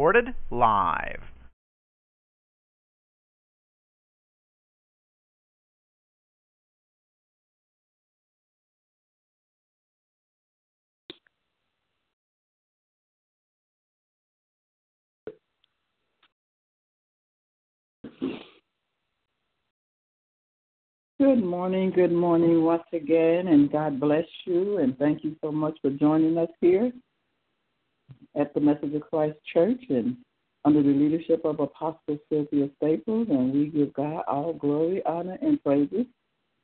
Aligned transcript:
Recorded 0.00 0.34
live. 0.50 1.20
Good 21.18 21.44
morning, 21.44 21.92
good 21.94 22.10
morning 22.10 22.64
once 22.64 22.82
again, 22.94 23.48
and 23.48 23.70
God 23.70 24.00
bless 24.00 24.24
you, 24.46 24.78
and 24.78 24.96
thank 24.96 25.22
you 25.22 25.36
so 25.44 25.52
much 25.52 25.76
for 25.82 25.90
joining 25.90 26.38
us 26.38 26.48
here 26.62 26.90
at 28.36 28.54
the 28.54 28.60
Message 28.60 28.94
of 28.94 29.02
Christ 29.02 29.36
Church 29.52 29.80
and 29.88 30.16
under 30.64 30.82
the 30.82 30.88
leadership 30.88 31.44
of 31.44 31.58
Apostle 31.58 32.18
Sylvia 32.28 32.68
Staples, 32.76 33.28
and 33.30 33.52
we 33.52 33.66
give 33.66 33.94
God 33.94 34.22
all 34.28 34.52
glory, 34.52 35.02
honor, 35.06 35.38
and 35.40 35.62
praises 35.62 36.06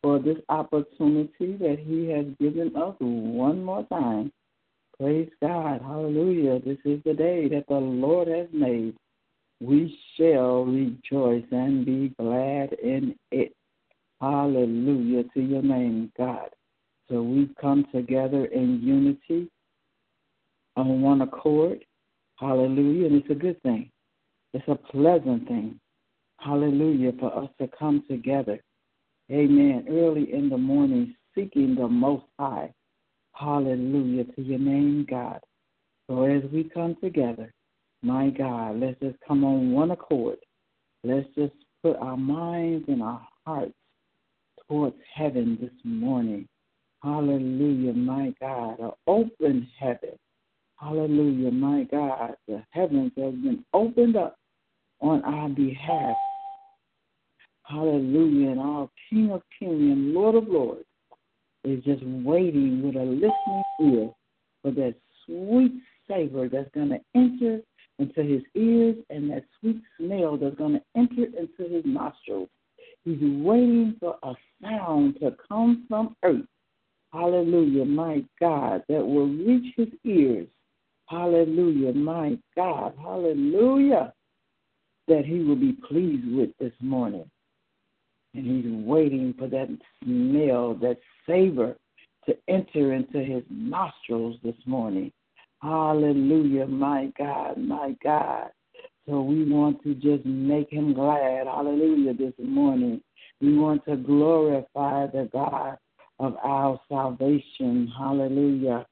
for 0.03 0.19
this 0.19 0.37
opportunity 0.49 1.57
that 1.57 1.79
He 1.81 2.09
has 2.09 2.27
given 2.39 2.77
us 2.77 2.95
one 3.01 3.65
more 3.65 3.85
time. 3.87 4.33
Praise 5.01 5.31
God. 5.43 5.81
Hallelujah. 5.83 6.61
This 6.61 6.79
is 6.85 7.01
the 7.05 7.15
day 7.15 7.49
that 7.49 7.67
the 7.69 7.75
Lord 7.75 8.29
has 8.29 8.49
made. 8.53 8.97
We 9.61 9.99
shall 10.17 10.65
rejoice 10.65 11.45
and 11.51 11.85
be 11.85 12.15
glad 12.19 12.75
in 12.75 13.17
it. 13.31 13.55
Hallelujah 14.21 15.25
to 15.35 15.41
your 15.41 15.63
name, 15.63 16.13
God. 16.17 16.51
So 17.09 17.23
we 17.23 17.51
come 17.61 17.87
together 17.95 18.47
in 18.47 18.81
unity 18.83 19.51
on 20.77 21.01
one 21.01 21.23
accord. 21.23 21.85
Hallelujah. 22.37 23.07
And 23.07 23.17
it's 23.17 23.31
a 23.31 23.35
good 23.35 23.61
thing. 23.63 23.91
It's 24.53 24.69
a 24.69 24.75
pleasant 24.75 25.49
thing. 25.49 25.81
Hallelujah. 26.39 27.13
For 27.19 27.37
us 27.37 27.51
to 27.61 27.69
come 27.79 28.05
together. 28.09 28.61
Amen. 29.31 29.87
Early 29.89 30.33
in 30.33 30.49
the 30.49 30.59
morning, 30.59 31.15
seeking 31.35 31.75
the 31.75 31.89
Most 31.89 32.25
High. 32.39 32.73
Hallelujah 33.33 34.25
to 34.25 34.43
your 34.43 34.59
name, 34.59 35.07
God. 35.09 35.41
So 36.09 36.25
as 36.25 36.43
we 36.53 36.65
come 36.65 36.97
together, 37.03 37.53
my 38.03 38.31
God, 38.31 38.79
let's 38.81 38.99
just 39.01 39.17
come 39.27 39.45
on 39.45 39.73
one 39.73 39.91
accord. 39.91 40.39
Let's 41.03 41.29
just 41.35 41.55
put 41.83 41.97
our 41.97 42.17
minds 42.17 42.85
and 42.89 43.03
our 43.03 43.27
hearts 43.45 43.75
towards 44.69 44.97
heaven 45.15 45.59
this 45.61 45.73
morning. 45.85 46.47
Hallelujah, 47.03 47.93
my 47.93 48.33
God. 48.41 48.79
An 48.79 48.93
open 49.07 49.69
heaven. 49.79 50.17
Hallelujah, 50.77 51.51
my 51.51 51.85
God. 51.85 52.37
The 52.47 52.63
heavens 52.71 53.13
have 53.17 53.43
been 53.43 53.65
opened 53.73 54.17
up 54.17 54.37
on 55.01 55.25
our 55.25 55.49
behalf. 55.49 56.17
Hallelujah. 57.63 58.51
And 58.51 58.61
our 58.61 58.89
King 59.09 59.31
of 59.33 59.43
Kings 59.59 59.73
and 59.73 60.13
Lord 60.13 60.35
of 60.35 60.49
Lords 60.49 60.85
is 61.65 61.83
just 61.85 62.03
waiting 62.05 62.83
with 62.83 62.97
a 62.97 63.05
listening 63.05 63.63
ear 63.83 64.11
for 64.63 64.71
that 64.73 64.95
sweet 65.25 65.73
savor 66.07 66.49
that's 66.49 66.71
going 66.75 66.91
to 66.91 67.01
enter 67.15 67.61
into 67.99 68.23
his 68.23 68.43
ears 68.55 68.97
and 69.11 69.31
that 69.31 69.45
sweet 69.59 69.81
smell 69.99 70.37
that's 70.37 70.57
going 70.57 70.75
to 70.75 70.83
enter 70.95 71.25
into 71.25 71.73
his 71.73 71.85
nostrils. 71.85 72.49
He's 73.05 73.19
waiting 73.21 73.97
for 73.99 74.17
a 74.23 74.35
sound 74.63 75.19
to 75.21 75.35
come 75.49 75.87
from 75.89 76.17
earth. 76.23 76.45
Hallelujah, 77.13 77.85
my 77.85 78.25
God, 78.41 78.83
that 78.89 79.05
will 79.05 79.29
reach 79.29 79.75
his 79.77 79.89
ears. 80.05 80.47
Hallelujah, 81.07 81.93
my 81.93 82.39
God. 82.57 82.95
Hallelujah. 83.01 84.13
That 85.09 85.25
he 85.25 85.41
will 85.41 85.57
be 85.57 85.73
pleased 85.73 86.27
with 86.35 86.51
this 86.59 86.73
morning. 86.81 87.31
And 88.35 88.45
he's 88.45 88.87
waiting 88.87 89.35
for 89.39 89.49
that 89.49 89.69
smell, 90.03 90.75
that 90.75 90.99
savor 91.27 91.77
to 92.27 92.37
enter 92.49 92.93
into 92.93 93.21
his 93.21 93.43
nostrils 93.49 94.37
this 94.43 94.57
morning. 94.67 95.13
Hallelujah, 95.63 96.67
my 96.67 97.13
God, 97.17 97.57
my 97.57 97.97
God. 98.03 98.49
So 99.09 99.21
we 99.23 99.49
want 99.51 99.83
to 99.85 99.95
just 99.95 100.27
make 100.27 100.71
him 100.71 100.93
glad. 100.93 101.47
Hallelujah 101.47 102.15
this 102.15 102.35
morning. 102.39 103.01
We 103.41 103.57
want 103.57 103.85
to 103.87 103.97
glorify 103.97 105.07
the 105.07 105.29
God 105.33 105.79
of 106.19 106.37
our 106.43 106.81
salvation. 106.89 107.93
Hallelujah. 107.97 108.85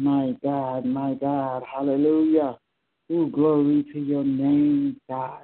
My 0.00 0.34
God, 0.42 0.86
my 0.86 1.12
God. 1.12 1.62
Hallelujah. 1.70 2.56
Ooh, 3.12 3.28
glory 3.30 3.84
to 3.92 3.98
your 3.98 4.24
name, 4.24 4.96
God. 5.10 5.42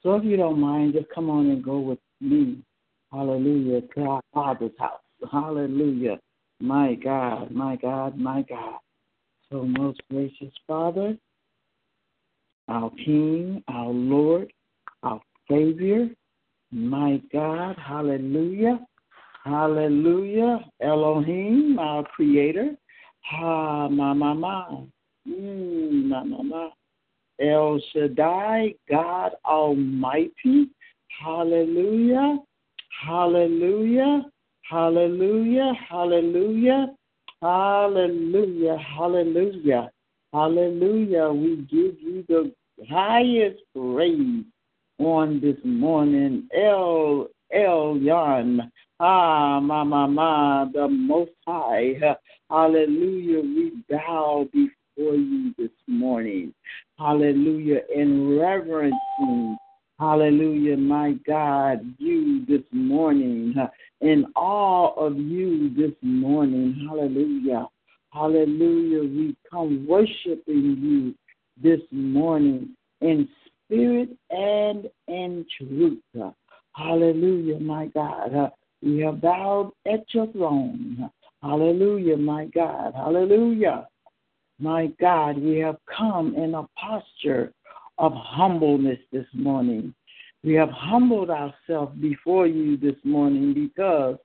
So 0.00 0.14
if 0.14 0.22
you 0.24 0.36
don't 0.36 0.60
mind, 0.60 0.92
just 0.94 1.08
come 1.12 1.28
on 1.28 1.50
and 1.50 1.60
go 1.60 1.80
with 1.80 1.98
me. 2.20 2.62
Hallelujah. 3.10 3.80
To 3.96 4.02
our 4.02 4.20
Father's 4.32 4.70
house. 4.78 5.00
Hallelujah. 5.32 6.20
My 6.60 6.94
God, 6.94 7.50
my 7.50 7.74
God, 7.74 8.16
my 8.16 8.42
God. 8.42 8.78
So, 9.50 9.64
most 9.64 10.00
gracious 10.08 10.54
Father, 10.68 11.16
our 12.68 12.90
King, 13.04 13.64
our 13.66 13.88
Lord, 13.88 14.52
our 15.02 15.20
Savior. 15.50 16.10
My 16.70 17.20
God, 17.32 17.74
hallelujah. 17.76 18.86
Hallelujah. 19.42 20.60
Elohim, 20.80 21.80
our 21.80 22.04
Creator. 22.04 22.76
Ha, 23.22 23.88
ma, 23.88 24.14
ma, 24.14 24.34
ma. 24.34 24.82
Mm, 25.28 26.04
ma, 26.08 26.24
ma, 26.24 26.42
ma. 26.42 26.70
El 27.38 27.80
Shaddai, 27.92 28.74
God 28.88 29.32
Almighty. 29.44 30.68
Hallelujah. 31.22 32.38
Hallelujah. 33.02 34.24
Hallelujah. 34.68 35.72
Hallelujah. 35.88 36.94
Hallelujah. 37.42 38.76
Hallelujah. 38.78 39.90
Hallelujah. 40.32 41.30
We 41.30 41.56
give 41.56 41.96
you 42.00 42.24
the 42.28 42.52
highest 42.88 43.60
praise 43.74 44.44
on 44.98 45.40
this 45.40 45.56
morning. 45.64 46.48
El 46.54 47.28
Elyon. 47.54 48.70
Ah, 49.00 49.60
ma, 49.60 49.84
ma, 49.84 50.06
ma, 50.06 50.64
the 50.66 50.88
Most 50.88 51.32
High. 51.46 51.94
Hallelujah. 52.50 53.40
We 53.40 53.82
bow 53.88 54.46
before 54.52 55.14
you 55.14 55.54
this 55.56 55.70
morning. 55.86 56.54
Hallelujah. 56.98 57.80
In 57.94 58.38
reverencing. 58.38 59.56
Hallelujah, 60.00 60.78
my 60.78 61.12
God, 61.26 61.80
you 61.98 62.46
this 62.46 62.62
morning, 62.72 63.54
in 64.00 64.24
all 64.34 64.94
of 64.96 65.18
you 65.18 65.68
this 65.76 65.94
morning. 66.00 66.86
Hallelujah. 66.88 67.68
Hallelujah. 68.10 69.02
We 69.02 69.36
come 69.50 69.86
worshiping 69.86 70.78
you 70.80 71.14
this 71.62 71.82
morning 71.90 72.70
in 73.02 73.28
spirit 73.66 74.08
and 74.30 74.88
in 75.06 75.44
truth. 75.58 75.98
Hallelujah, 76.74 77.58
my 77.58 77.86
God. 77.86 78.34
Uh, 78.34 78.50
we 78.82 79.00
have 79.00 79.20
bowed 79.20 79.72
at 79.86 80.04
your 80.14 80.26
throne. 80.32 81.10
Hallelujah, 81.42 82.16
my 82.16 82.46
God. 82.46 82.92
Hallelujah. 82.94 83.88
My 84.58 84.88
God, 85.00 85.38
we 85.38 85.58
have 85.58 85.78
come 85.96 86.34
in 86.34 86.54
a 86.54 86.66
posture 86.78 87.52
of 87.98 88.12
humbleness 88.14 88.98
this 89.12 89.26
morning. 89.34 89.94
We 90.42 90.54
have 90.54 90.70
humbled 90.70 91.30
ourselves 91.30 91.98
before 92.00 92.46
you 92.46 92.76
this 92.76 92.96
morning 93.04 93.52
because 93.52 94.16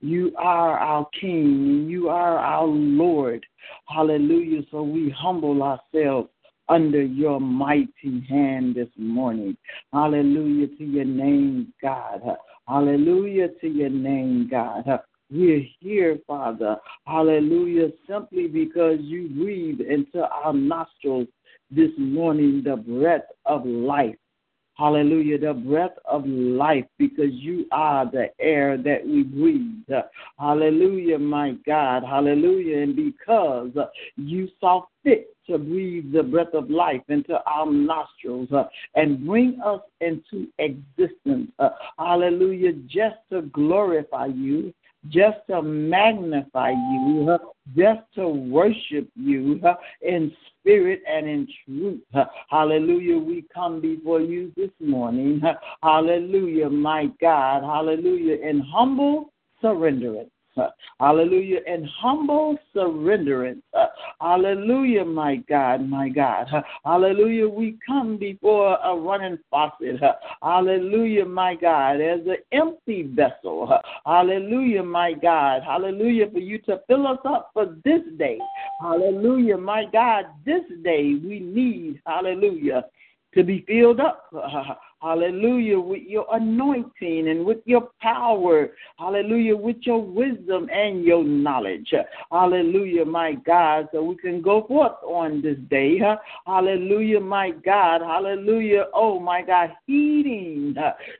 you 0.00 0.32
are 0.36 0.78
our 0.78 1.06
King 1.18 1.44
and 1.44 1.90
you 1.90 2.10
are 2.10 2.38
our 2.38 2.66
Lord. 2.66 3.44
Hallelujah. 3.86 4.62
So 4.70 4.82
we 4.82 5.08
humble 5.10 5.62
ourselves 5.62 6.28
under 6.72 7.02
your 7.02 7.38
mighty 7.38 8.24
hand 8.28 8.74
this 8.74 8.88
morning. 8.96 9.54
Hallelujah 9.92 10.68
to 10.78 10.84
your 10.84 11.04
name, 11.04 11.72
God. 11.82 12.22
Hallelujah 12.66 13.48
to 13.60 13.68
your 13.68 13.90
name, 13.90 14.48
God. 14.50 14.84
We're 15.30 15.66
here, 15.80 16.18
Father. 16.26 16.78
Hallelujah. 17.06 17.88
Simply 18.08 18.48
because 18.48 18.98
you 19.00 19.28
breathe 19.28 19.80
into 19.80 20.26
our 20.26 20.54
nostrils 20.54 21.28
this 21.70 21.90
morning 21.98 22.62
the 22.64 22.76
breath 22.76 23.28
of 23.44 23.66
life. 23.66 24.16
Hallelujah, 24.74 25.38
the 25.38 25.52
breath 25.52 25.96
of 26.06 26.26
life, 26.26 26.86
because 26.98 27.30
you 27.30 27.66
are 27.72 28.10
the 28.10 28.30
air 28.40 28.76
that 28.78 29.06
we 29.06 29.22
breathe. 29.22 30.04
Hallelujah, 30.38 31.18
my 31.18 31.52
God. 31.66 32.02
Hallelujah. 32.04 32.78
And 32.82 32.96
because 32.96 33.70
you 34.16 34.48
saw 34.58 34.84
fit 35.04 35.36
to 35.48 35.58
breathe 35.58 36.12
the 36.12 36.22
breath 36.22 36.54
of 36.54 36.70
life 36.70 37.02
into 37.08 37.38
our 37.44 37.70
nostrils 37.70 38.48
and 38.94 39.26
bring 39.26 39.60
us 39.64 39.80
into 40.00 40.48
existence. 40.58 41.50
Hallelujah, 41.98 42.72
just 42.86 43.16
to 43.30 43.42
glorify 43.42 44.26
you 44.26 44.72
just 45.08 45.38
to 45.48 45.62
magnify 45.62 46.70
you, 46.70 47.38
just 47.76 48.00
to 48.14 48.28
worship 48.28 49.08
you 49.14 49.60
in 50.00 50.32
spirit 50.60 51.02
and 51.08 51.28
in 51.28 51.48
truth. 51.64 52.00
Hallelujah. 52.48 53.18
We 53.18 53.44
come 53.52 53.80
before 53.80 54.20
you 54.20 54.52
this 54.56 54.70
morning. 54.80 55.40
Hallelujah, 55.82 56.70
my 56.70 57.10
God. 57.20 57.62
Hallelujah. 57.62 58.36
In 58.48 58.60
humble 58.60 59.32
surrenderance. 59.62 60.31
Uh, 60.56 60.68
hallelujah. 61.00 61.60
And 61.66 61.86
humble 62.00 62.58
surrenderance. 62.74 63.62
Uh, 63.74 63.86
hallelujah, 64.20 65.04
my 65.04 65.36
God, 65.48 65.88
my 65.88 66.08
God. 66.08 66.46
Uh, 66.52 66.62
hallelujah. 66.84 67.48
We 67.48 67.78
come 67.86 68.16
before 68.16 68.78
a 68.84 68.96
running 68.96 69.38
faucet. 69.50 70.00
Hallelujah, 70.42 71.24
my 71.24 71.54
God, 71.54 72.00
as 72.00 72.20
an 72.26 72.36
empty 72.52 73.02
vessel. 73.02 73.78
Hallelujah, 74.04 74.82
my 74.82 75.12
God. 75.12 75.62
Hallelujah, 75.62 76.30
for 76.30 76.38
you 76.38 76.58
to 76.62 76.80
fill 76.86 77.06
us 77.06 77.18
up 77.24 77.50
for 77.52 77.76
this 77.84 78.02
day. 78.18 78.38
Hallelujah, 78.80 79.56
my 79.56 79.84
God. 79.92 80.26
This 80.44 80.62
day 80.82 81.14
we 81.22 81.40
need, 81.40 82.00
hallelujah, 82.06 82.84
to 83.34 83.42
be 83.42 83.64
filled 83.66 84.00
up. 84.00 84.30
Hallelujah, 85.02 85.80
with 85.80 86.02
your 86.06 86.26
anointing 86.32 87.28
and 87.28 87.44
with 87.44 87.58
your 87.64 87.90
power. 88.00 88.68
Hallelujah, 88.98 89.56
with 89.56 89.78
your 89.80 90.00
wisdom 90.00 90.68
and 90.72 91.04
your 91.04 91.24
knowledge. 91.24 91.92
Hallelujah, 92.30 93.04
my 93.04 93.34
God. 93.34 93.88
So 93.92 94.04
we 94.04 94.14
can 94.14 94.40
go 94.40 94.64
forth 94.68 94.92
on 95.02 95.42
this 95.42 95.58
day. 95.68 96.00
Hallelujah, 96.46 97.18
my 97.18 97.50
God. 97.50 98.00
Hallelujah. 98.00 98.86
Oh, 98.94 99.18
my 99.18 99.42
God. 99.42 99.72
Heeding 99.86 100.76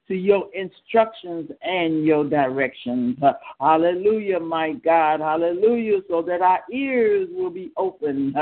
to 0.06 0.14
your 0.14 0.48
instructions 0.54 1.50
and 1.62 2.04
your 2.04 2.24
directions. 2.24 3.18
Hallelujah, 3.60 4.38
my 4.38 4.74
God. 4.74 5.18
Hallelujah. 5.18 6.02
So 6.08 6.22
that 6.22 6.40
our 6.40 6.60
ears 6.72 7.28
will 7.32 7.50
be 7.50 7.72
open. 7.76 8.32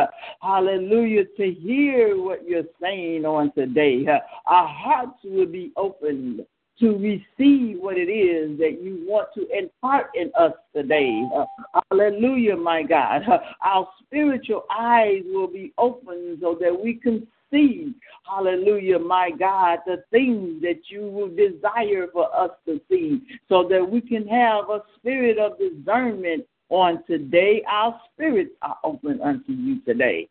Hallelujah. 0.43 1.25
To 1.25 1.51
hear 1.51 2.21
what 2.23 2.47
you're 2.47 2.65
saying 2.79 3.25
on 3.25 3.53
today. 3.53 4.07
Our 4.47 4.69
hearts 4.69 5.19
will 5.31 5.47
be 5.47 5.73
opened 5.77 6.45
to 6.81 6.97
receive 6.97 7.79
what 7.79 7.99
it 7.99 8.11
is 8.11 8.59
that 8.59 8.83
you 8.83 9.05
want 9.07 9.29
to 9.35 9.47
impart 9.57 10.11
in 10.15 10.31
us 10.39 10.53
today. 10.75 11.23
Uh, 11.35 11.45
hallelujah, 11.91 12.57
my 12.57 12.83
God. 12.83 13.23
Uh, 13.29 13.39
our 13.63 13.89
spiritual 14.03 14.65
eyes 14.71 15.23
will 15.27 15.47
be 15.47 15.73
open 15.77 16.39
so 16.41 16.57
that 16.59 16.75
we 16.83 16.95
can 16.95 17.27
see, 17.51 17.95
hallelujah, 18.25 18.99
my 18.99 19.31
God, 19.39 19.81
the 19.87 20.03
things 20.11 20.63
that 20.63 20.81
you 20.89 21.03
will 21.03 21.29
desire 21.29 22.07
for 22.13 22.35
us 22.35 22.51
to 22.67 22.81
see 22.89 23.21
so 23.49 23.69
that 23.69 23.85
we 23.89 24.01
can 24.01 24.27
have 24.27 24.71
a 24.71 24.83
spirit 24.97 25.39
of 25.39 25.59
discernment 25.59 26.47
on 26.71 27.03
today. 27.07 27.63
Our 27.71 28.01
spirits 28.13 28.53
are 28.63 28.79
open 28.85 29.21
unto 29.21 29.53
you 29.53 29.81
today. 29.83 30.29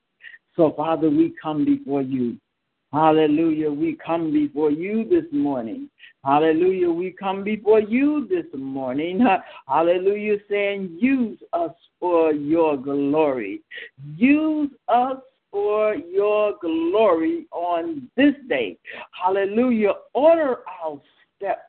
So, 0.56 0.74
Father, 0.76 1.10
we 1.10 1.34
come 1.42 1.64
before 1.64 2.02
you. 2.02 2.38
Hallelujah. 2.92 3.72
We 3.72 3.98
come 4.04 4.32
before 4.34 4.72
you 4.72 5.08
this 5.08 5.26
morning. 5.32 5.90
Hallelujah. 6.26 6.90
We 6.90 7.12
come 7.12 7.44
before 7.44 7.80
you 7.80 8.28
this 8.28 8.46
morning. 8.54 9.26
Hallelujah. 9.68 10.38
Saying, 10.50 10.98
use 11.00 11.38
us 11.54 11.72
for 12.00 12.34
your 12.34 12.78
glory. 12.78 13.62
Use 14.16 14.72
us 14.88 15.18
for 15.52 15.96
your 15.96 16.56
glory 16.62 17.48
on 17.52 18.10
this 18.18 18.34
day. 18.48 18.78
Hallelujah. 19.12 19.94
Order 20.14 20.58
our 20.84 21.00
steps 21.38 21.62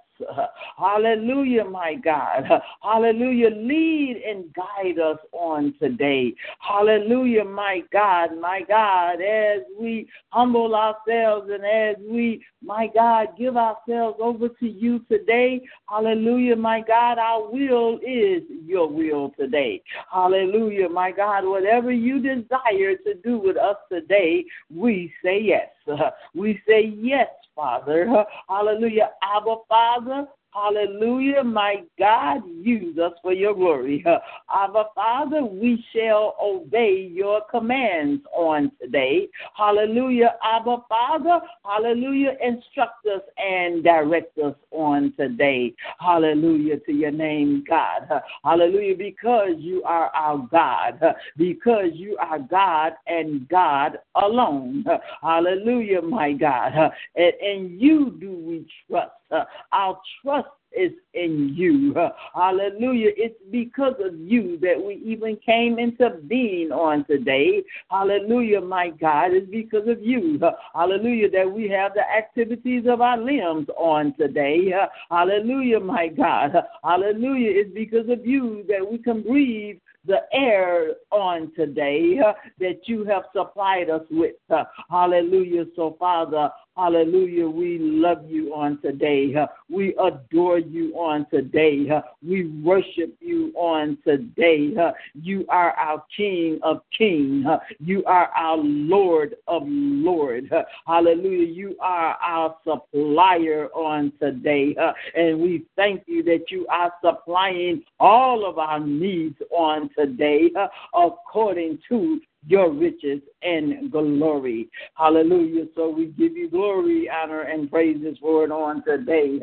Hallelujah, 0.76 1.64
my 1.64 1.94
God. 1.94 2.44
Hallelujah. 2.82 3.50
Lead 3.50 4.22
and 4.26 4.44
guide 4.54 4.98
us 4.98 5.18
on 5.32 5.74
today. 5.80 6.34
Hallelujah, 6.58 7.44
my 7.44 7.82
God, 7.92 8.38
my 8.40 8.62
God, 8.66 9.20
as 9.20 9.62
we 9.78 10.08
humble 10.30 10.74
ourselves 10.74 11.50
and 11.50 11.64
as 11.64 11.96
we, 12.08 12.44
my 12.62 12.88
God, 12.94 13.28
give 13.38 13.56
ourselves 13.56 14.18
over 14.20 14.48
to 14.48 14.68
you 14.68 15.00
today. 15.10 15.60
Hallelujah, 15.88 16.56
my 16.56 16.80
God, 16.80 17.18
our 17.18 17.50
will 17.50 17.98
is 18.06 18.42
your 18.64 18.88
will 18.88 19.32
today. 19.38 19.82
Hallelujah, 20.12 20.88
my 20.88 21.10
God, 21.10 21.44
whatever 21.44 21.92
you 21.92 22.20
desire 22.20 22.96
to 23.04 23.14
do 23.24 23.38
with 23.38 23.56
us 23.56 23.76
today, 23.90 24.44
we 24.74 25.12
say 25.24 25.40
yes. 25.40 25.68
We 26.34 26.60
say 26.66 26.94
yes 26.96 27.28
Father. 27.54 28.24
Hallelujah. 28.48 29.10
Abba, 29.22 29.56
Father, 29.68 30.26
Hallelujah, 30.52 31.44
my 31.44 31.84
God, 31.96 32.42
use 32.60 32.98
us 32.98 33.12
for 33.22 33.32
your 33.32 33.54
glory. 33.54 34.04
Abba, 34.54 34.86
Father, 34.96 35.44
we 35.44 35.84
shall 35.94 36.34
obey 36.42 37.08
your 37.12 37.42
commands 37.48 38.22
on 38.34 38.72
today. 38.82 39.28
Hallelujah, 39.56 40.34
Abba, 40.42 40.78
Father, 40.88 41.40
hallelujah, 41.64 42.36
instruct 42.42 43.06
us 43.06 43.22
and 43.38 43.84
direct 43.84 44.36
us 44.38 44.56
on 44.72 45.12
today. 45.16 45.72
Hallelujah 46.00 46.80
to 46.80 46.92
your 46.92 47.12
name, 47.12 47.62
God. 47.68 48.08
Hallelujah, 48.44 48.96
because 48.96 49.54
you 49.58 49.84
are 49.84 50.08
our 50.08 50.48
God, 50.50 51.00
because 51.36 51.90
you 51.94 52.16
are 52.20 52.40
God 52.40 52.94
and 53.06 53.48
God 53.48 53.98
alone. 54.16 54.84
Hallelujah, 55.22 56.02
my 56.02 56.32
God. 56.32 56.72
And, 57.14 57.32
and 57.40 57.80
you 57.80 58.16
do 58.20 58.32
we 58.32 58.66
trust. 58.88 59.12
Uh, 59.30 59.44
our 59.72 60.00
trust 60.22 60.48
is 60.72 60.92
in 61.14 61.52
you. 61.54 61.94
Uh, 61.96 62.10
hallelujah. 62.34 63.10
It's 63.16 63.34
because 63.50 63.94
of 64.04 64.18
you 64.18 64.58
that 64.60 64.80
we 64.80 64.94
even 65.04 65.36
came 65.44 65.78
into 65.78 66.10
being 66.28 66.70
on 66.70 67.04
today. 67.06 67.62
Hallelujah, 67.90 68.60
my 68.60 68.90
God. 68.90 69.32
It's 69.32 69.50
because 69.50 69.88
of 69.88 70.00
you. 70.00 70.38
Uh, 70.42 70.52
hallelujah, 70.74 71.30
that 71.30 71.50
we 71.50 71.68
have 71.68 71.94
the 71.94 72.02
activities 72.02 72.84
of 72.88 73.00
our 73.00 73.18
limbs 73.18 73.68
on 73.76 74.14
today. 74.18 74.72
Hallelujah, 75.10 75.80
my 75.80 76.08
God. 76.08 76.52
Hallelujah. 76.84 77.50
It's 77.52 77.74
because 77.74 78.08
of 78.08 78.24
you 78.24 78.64
that 78.68 78.88
we 78.88 78.98
can 78.98 79.22
breathe 79.22 79.78
the 80.06 80.20
air 80.32 80.94
on 81.10 81.52
today 81.54 82.18
uh, 82.24 82.32
that 82.58 82.80
you 82.84 83.04
have 83.04 83.24
supplied 83.34 83.90
us 83.90 84.02
with. 84.10 84.36
Uh, 84.48 84.64
hallelujah. 84.90 85.64
So, 85.76 85.96
Father, 85.98 86.50
hallelujah, 86.80 87.46
we 87.46 87.78
love 87.78 88.24
you 88.26 88.54
on 88.54 88.80
today. 88.80 89.34
We 89.68 89.94
adore 90.02 90.58
you 90.58 90.94
on 90.94 91.26
today. 91.30 91.90
We 92.26 92.46
worship 92.62 93.14
you 93.20 93.52
on 93.54 93.98
today. 94.02 94.72
You 95.14 95.44
are 95.50 95.72
our 95.72 96.02
King 96.16 96.58
of 96.62 96.80
kings. 96.96 97.44
Uh, 97.46 97.58
you 97.80 98.02
are 98.04 98.28
our 98.28 98.56
Lord 98.56 99.36
of 99.46 99.62
lords. 99.66 100.48
hallelujah. 100.86 101.46
You 101.46 101.76
are 101.80 102.16
our 102.22 102.56
supplier 102.64 103.68
on 103.74 104.12
today. 104.18 104.74
and 105.14 105.38
we 105.38 105.66
thank 105.76 106.04
you 106.06 106.22
that 106.22 106.50
you 106.50 106.66
are 106.68 106.92
supplying 107.04 107.82
all 107.98 108.48
of 108.48 108.58
our 108.58 108.80
needs 108.80 109.36
on 109.50 109.90
today 109.98 110.50
according 110.94 111.78
to 111.90 112.20
your 112.46 112.70
riches 112.72 113.20
and 113.42 113.90
glory. 113.90 114.68
Hallelujah. 114.94 115.66
So 115.74 115.90
we 115.90 116.06
give 116.06 116.36
you 116.36 116.50
glory, 116.50 117.08
honor, 117.08 117.42
and 117.42 117.70
praises 117.70 118.16
for 118.20 118.44
it 118.44 118.50
on 118.50 118.82
today. 118.84 119.40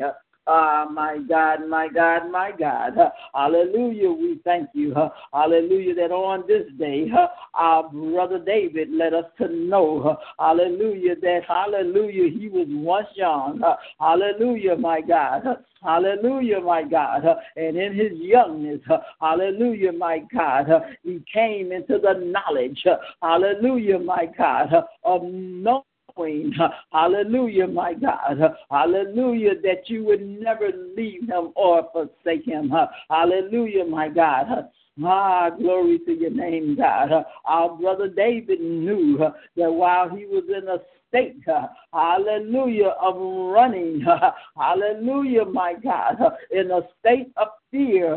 Ah, 0.50 0.86
my 0.90 1.18
God, 1.28 1.68
my 1.68 1.88
God, 1.88 2.30
my 2.30 2.52
God. 2.58 2.94
Hallelujah. 3.34 4.10
We 4.10 4.40
thank 4.44 4.70
you. 4.72 4.94
Hallelujah. 5.32 5.94
That 5.94 6.10
on 6.10 6.44
this 6.48 6.64
day, 6.78 7.08
our 7.52 7.90
brother 7.90 8.38
David 8.38 8.88
let 8.90 9.12
us 9.12 9.26
to 9.36 9.48
know. 9.48 10.16
Hallelujah. 10.38 11.16
That 11.20 11.40
hallelujah. 11.46 12.30
He 12.30 12.48
was 12.48 12.66
once 12.70 13.08
young. 13.14 13.62
Hallelujah, 14.00 14.76
my 14.76 15.02
God. 15.02 15.42
Hallelujah, 15.82 16.60
my 16.60 16.82
God. 16.82 17.24
And 17.56 17.76
in 17.76 17.94
his 17.94 18.12
youngness, 18.14 18.80
hallelujah, 19.20 19.92
my 19.92 20.22
God, 20.34 20.66
he 21.04 21.22
came 21.32 21.72
into 21.72 21.98
the 21.98 22.14
knowledge, 22.14 22.84
hallelujah, 23.22 23.98
my 23.98 24.26
God, 24.36 24.72
of 25.04 25.22
no 25.24 25.84
queen. 26.18 26.52
Hallelujah, 26.92 27.68
my 27.68 27.94
God. 27.94 28.56
Hallelujah, 28.70 29.60
that 29.62 29.88
you 29.88 30.04
would 30.04 30.26
never 30.26 30.70
leave 30.96 31.28
him 31.28 31.52
or 31.54 31.88
forsake 31.92 32.44
him. 32.44 32.72
Hallelujah, 33.10 33.84
my 33.84 34.08
God. 34.08 34.68
Ah, 35.04 35.50
glory 35.50 36.00
to 36.00 36.12
your 36.12 36.30
name, 36.30 36.74
God. 36.76 37.24
Our 37.44 37.76
brother 37.76 38.08
David 38.08 38.60
knew 38.60 39.16
that 39.56 39.72
while 39.72 40.08
he 40.08 40.26
was 40.26 40.42
in 40.48 40.66
a 40.68 40.78
state, 41.08 41.40
hallelujah, 41.92 42.94
of 43.00 43.14
running, 43.54 44.04
hallelujah, 44.56 45.44
my 45.44 45.74
God, 45.80 46.16
in 46.50 46.72
a 46.72 46.80
state 46.98 47.30
of 47.36 47.48
fear 47.70 48.14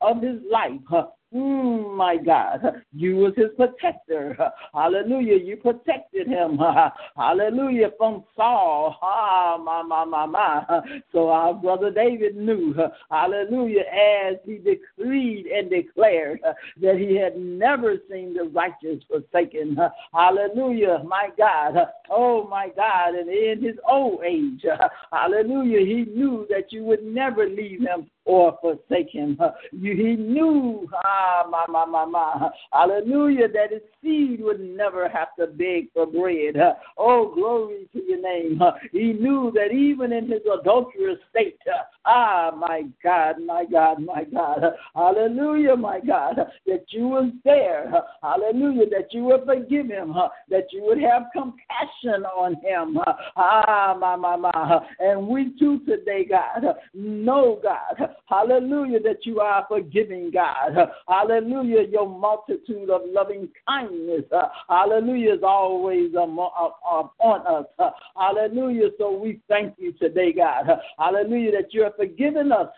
of 0.00 0.20
his 0.20 0.40
life, 0.50 1.06
Mm, 1.34 1.96
my 1.96 2.16
God, 2.16 2.60
you 2.92 3.16
was 3.16 3.32
his 3.36 3.50
protector. 3.56 4.36
Hallelujah. 4.72 5.36
You 5.36 5.56
protected 5.56 6.28
him. 6.28 6.60
Hallelujah. 7.16 7.90
From 7.98 8.22
Saul. 8.36 8.96
Ah, 9.02 9.58
my, 9.62 9.82
my, 9.82 10.04
my, 10.04 10.26
my. 10.26 10.80
So 11.10 11.30
our 11.30 11.52
brother 11.52 11.90
David 11.90 12.36
knew. 12.36 12.76
Hallelujah. 13.10 13.82
As 13.82 14.36
he 14.46 14.58
decreed 14.58 15.46
and 15.46 15.70
declared 15.70 16.38
that 16.80 16.98
he 16.98 17.16
had 17.16 17.36
never 17.36 17.96
seen 18.08 18.34
the 18.34 18.44
righteous 18.44 19.02
forsaken. 19.08 19.76
Hallelujah. 20.12 21.02
My 21.04 21.30
God. 21.36 21.74
Oh, 22.10 22.46
my 22.46 22.68
God. 22.76 23.16
And 23.16 23.28
in 23.28 23.60
his 23.60 23.76
old 23.88 24.22
age. 24.24 24.64
Hallelujah. 25.12 25.80
He 25.80 26.04
knew 26.14 26.46
that 26.48 26.72
you 26.72 26.84
would 26.84 27.02
never 27.02 27.48
leave 27.48 27.80
him 27.80 28.08
or 28.24 28.58
forsake 28.60 29.10
him. 29.10 29.38
He 29.70 30.16
knew, 30.16 30.88
ah, 31.04 31.46
my, 31.50 31.64
my, 31.68 31.84
my, 31.84 32.04
my, 32.04 32.48
hallelujah, 32.72 33.48
that 33.48 33.72
his 33.72 33.82
seed 34.02 34.42
would 34.42 34.60
never 34.60 35.08
have 35.08 35.34
to 35.38 35.46
beg 35.46 35.92
for 35.92 36.06
bread. 36.06 36.54
Oh, 36.96 37.32
glory 37.34 37.88
to 37.92 38.02
your 38.02 38.20
name. 38.20 38.60
He 38.92 39.12
knew 39.12 39.52
that 39.54 39.72
even 39.72 40.12
in 40.12 40.28
his 40.28 40.40
adulterous 40.60 41.18
state, 41.30 41.58
ah, 42.06 42.52
my 42.56 42.84
God, 43.02 43.36
my 43.44 43.64
God, 43.64 44.02
my 44.02 44.24
God, 44.24 44.62
hallelujah, 44.94 45.76
my 45.76 46.00
God, 46.00 46.36
that 46.66 46.84
you 46.88 47.08
was 47.08 47.30
there. 47.44 47.92
Hallelujah, 48.22 48.88
that 48.90 49.12
you 49.12 49.24
would 49.24 49.44
forgive 49.44 49.88
him, 49.88 50.14
that 50.48 50.72
you 50.72 50.82
would 50.84 51.00
have 51.00 51.24
compassion 51.32 52.24
on 52.24 52.54
him. 52.62 52.98
Ah, 53.36 53.96
my, 53.98 54.16
my, 54.16 54.36
my. 54.36 54.80
And 54.98 55.26
we 55.28 55.56
too 55.58 55.80
today, 55.80 56.24
God, 56.28 56.76
know, 56.94 57.60
God, 57.62 58.13
Hallelujah, 58.26 59.00
that 59.00 59.24
you 59.24 59.40
are 59.40 59.64
forgiving, 59.68 60.30
God. 60.30 60.76
Hallelujah, 61.08 61.82
your 61.90 62.08
multitude 62.08 62.90
of 62.90 63.02
loving 63.06 63.48
kindness. 63.66 64.24
Uh, 64.32 64.48
hallelujah, 64.68 65.34
is 65.34 65.42
always 65.42 66.14
uh, 66.14 66.22
uh, 66.22 67.08
on 67.20 67.46
us. 67.46 67.92
Hallelujah, 68.16 68.88
so 68.98 69.16
we 69.16 69.40
thank 69.48 69.74
you 69.78 69.92
today, 69.92 70.32
God. 70.32 70.66
Hallelujah, 70.98 71.52
that 71.52 71.74
you 71.74 71.84
have 71.84 71.96
forgiven 71.96 72.52
us 72.52 72.68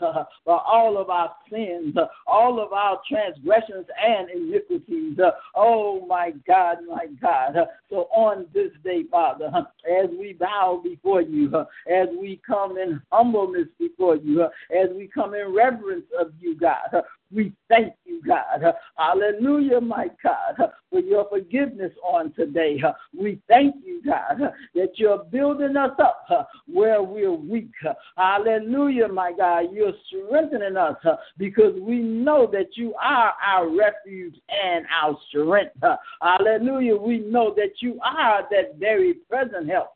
for 0.45 0.61
all 0.61 0.99
of 0.99 1.11
our 1.11 1.33
sins, 1.51 1.95
all 2.27 2.61
of 2.61 2.73
our 2.73 3.01
transgressions 3.09 3.87
and 4.03 4.31
iniquities. 4.31 5.19
Oh, 5.55 6.05
my 6.07 6.33
God, 6.47 6.79
my 6.89 7.07
God. 7.21 7.57
So 7.91 8.09
on 8.13 8.47
this 8.53 8.71
day, 8.85 9.05
Father, 9.11 9.51
as 9.89 10.11
we 10.19 10.33
bow 10.33 10.81
before 10.83 11.23
you, 11.23 11.55
as 11.91 12.09
we 12.21 12.41
come 12.47 12.79
in 12.79 13.01
humbleness 13.13 13.69
before 13.79 14.17
you, 14.17 14.43
as 14.43 14.91
we 14.95 15.09
come 15.09 15.26
in 15.35 15.55
reverence 15.55 16.07
of 16.19 16.33
you, 16.41 16.57
God. 16.57 17.03
We 17.35 17.53
thank 17.69 17.95
you, 18.05 18.23
God. 18.27 18.73
Hallelujah, 18.97 19.81
my 19.81 20.09
God, 20.23 20.71
for 20.91 21.01
your 21.01 21.29
forgiveness 21.29 21.93
on 22.05 22.33
today. 22.35 22.81
We 23.19 23.41
thank 23.49 23.75
you, 23.85 24.01
God, 24.07 24.53
that 24.75 24.91
you're 24.95 25.25
building 25.25 25.77
us 25.77 25.91
up 25.99 26.49
where 26.67 27.03
we're 27.03 27.33
weak. 27.33 27.73
Hallelujah, 28.17 29.09
my 29.09 29.33
God. 29.37 29.67
You're 29.73 29.93
strengthening 30.07 30.77
us 30.77 30.97
because 31.37 31.75
we 31.81 31.99
know 31.99 32.49
that 32.53 32.77
you 32.77 32.95
are 33.03 33.35
our 33.45 33.69
refuge 33.69 34.37
and 34.49 34.87
our 35.03 35.19
strength. 35.29 35.77
Hallelujah. 36.23 36.97
We 36.97 37.19
know 37.19 37.53
that 37.57 37.73
you 37.81 37.99
are 38.05 38.47
that 38.51 38.79
very 38.79 39.15
present 39.29 39.69
help. 39.69 39.89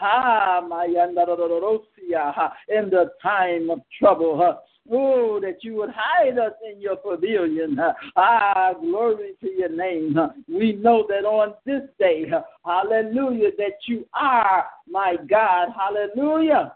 Ah, 0.00 0.62
my 0.66 0.86
in 2.68 2.90
the 2.90 3.10
time 3.22 3.70
of 3.70 3.80
trouble. 3.98 4.58
Oh, 4.90 5.38
that 5.40 5.62
you 5.62 5.74
would 5.76 5.90
hide 5.94 6.38
us 6.38 6.52
in 6.70 6.80
your 6.80 6.96
pavilion. 6.96 7.78
Ah, 8.16 8.72
glory 8.80 9.34
to 9.40 9.50
your 9.50 9.68
name. 9.68 10.16
We 10.48 10.72
know 10.72 11.06
that 11.08 11.24
on 11.24 11.54
this 11.66 11.82
day, 11.98 12.30
hallelujah, 12.64 13.50
that 13.58 13.78
you 13.86 14.06
are 14.14 14.64
my 14.90 15.16
God. 15.28 15.68
Hallelujah 15.76 16.74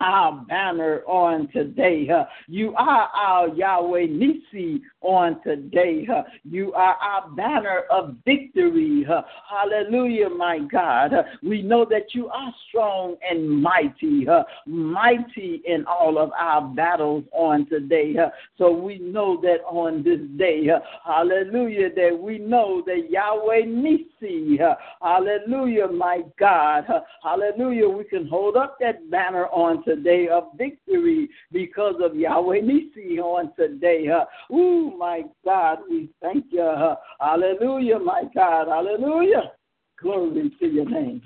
our 0.00 0.44
banner 0.48 1.02
on 1.06 1.48
today. 1.52 2.08
You 2.48 2.74
are 2.76 3.08
our 3.14 3.48
Yahweh 3.48 4.06
Nisi 4.08 4.82
on 5.02 5.40
today. 5.42 6.06
You 6.44 6.72
are 6.72 6.94
our 6.94 7.30
banner 7.30 7.82
of 7.90 8.16
victory. 8.24 9.06
Hallelujah, 9.48 10.30
my 10.30 10.60
God. 10.70 11.12
We 11.42 11.62
know 11.62 11.84
that 11.90 12.14
you 12.14 12.28
are 12.28 12.52
strong 12.68 13.16
and 13.28 13.62
mighty, 13.62 14.26
mighty 14.66 15.62
in 15.66 15.84
all 15.86 16.18
of 16.18 16.30
our 16.38 16.62
battles 16.74 17.24
on 17.32 17.66
today. 17.68 18.16
So 18.56 18.72
we 18.72 18.98
know 18.98 19.40
that 19.42 19.58
on 19.66 20.02
this 20.02 20.20
day, 20.38 20.68
hallelujah, 21.04 21.94
that 21.94 22.18
we 22.18 22.38
know 22.38 22.82
that 22.86 23.10
Yahweh 23.10 23.66
Nisi, 23.66 24.58
hallelujah, 25.02 25.88
my 25.88 26.22
God, 26.38 26.84
hallelujah, 27.22 27.88
we 27.88 28.04
can 28.04 28.26
hold 28.26 28.56
up 28.56 28.78
that 28.80 29.10
banner 29.10 29.46
on 29.46 29.84
today 29.84 29.89
of 29.92 30.44
victory 30.56 31.28
because 31.52 31.94
of 32.02 32.16
Yahweh 32.16 32.60
Nisi 32.60 33.18
on 33.18 33.52
today. 33.56 34.08
Uh, 34.08 34.24
ooh, 34.54 34.96
my 34.96 35.22
God, 35.44 35.78
we 35.88 36.10
thank 36.22 36.46
you. 36.50 36.62
Uh, 36.62 36.96
hallelujah, 37.20 37.98
my 37.98 38.24
God. 38.34 38.68
Hallelujah. 38.68 39.52
Glory 40.00 40.50
to 40.58 40.66
your 40.66 40.88
name. 40.88 41.22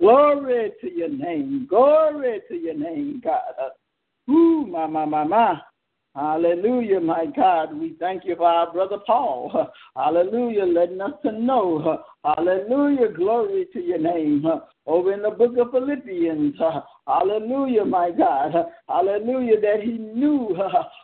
Glory 0.00 0.72
to 0.80 0.92
your 0.92 1.08
name. 1.08 1.66
Glory 1.68 2.40
to 2.48 2.54
your 2.54 2.74
name, 2.74 3.20
God. 3.24 3.40
Ooh, 4.28 4.66
my, 4.66 4.86
my, 4.86 5.04
my, 5.04 5.24
my. 5.24 5.60
Hallelujah, 6.16 6.98
my 6.98 7.26
God. 7.26 7.78
We 7.78 7.94
thank 8.00 8.24
you 8.24 8.36
for 8.36 8.48
our 8.48 8.72
brother 8.72 8.96
Paul. 9.06 9.70
Hallelujah, 9.96 10.64
letting 10.64 11.02
us 11.02 11.12
to 11.22 11.30
know. 11.30 12.04
Hallelujah, 12.24 13.12
glory 13.14 13.66
to 13.74 13.80
your 13.80 13.98
name. 13.98 14.46
Over 14.86 15.12
in 15.12 15.20
the 15.20 15.30
book 15.30 15.58
of 15.58 15.72
Philippians. 15.72 16.54
Hallelujah, 17.06 17.84
my 17.84 18.12
God. 18.12 18.52
Hallelujah, 18.88 19.60
that 19.60 19.80
he 19.82 19.98
knew. 19.98 20.56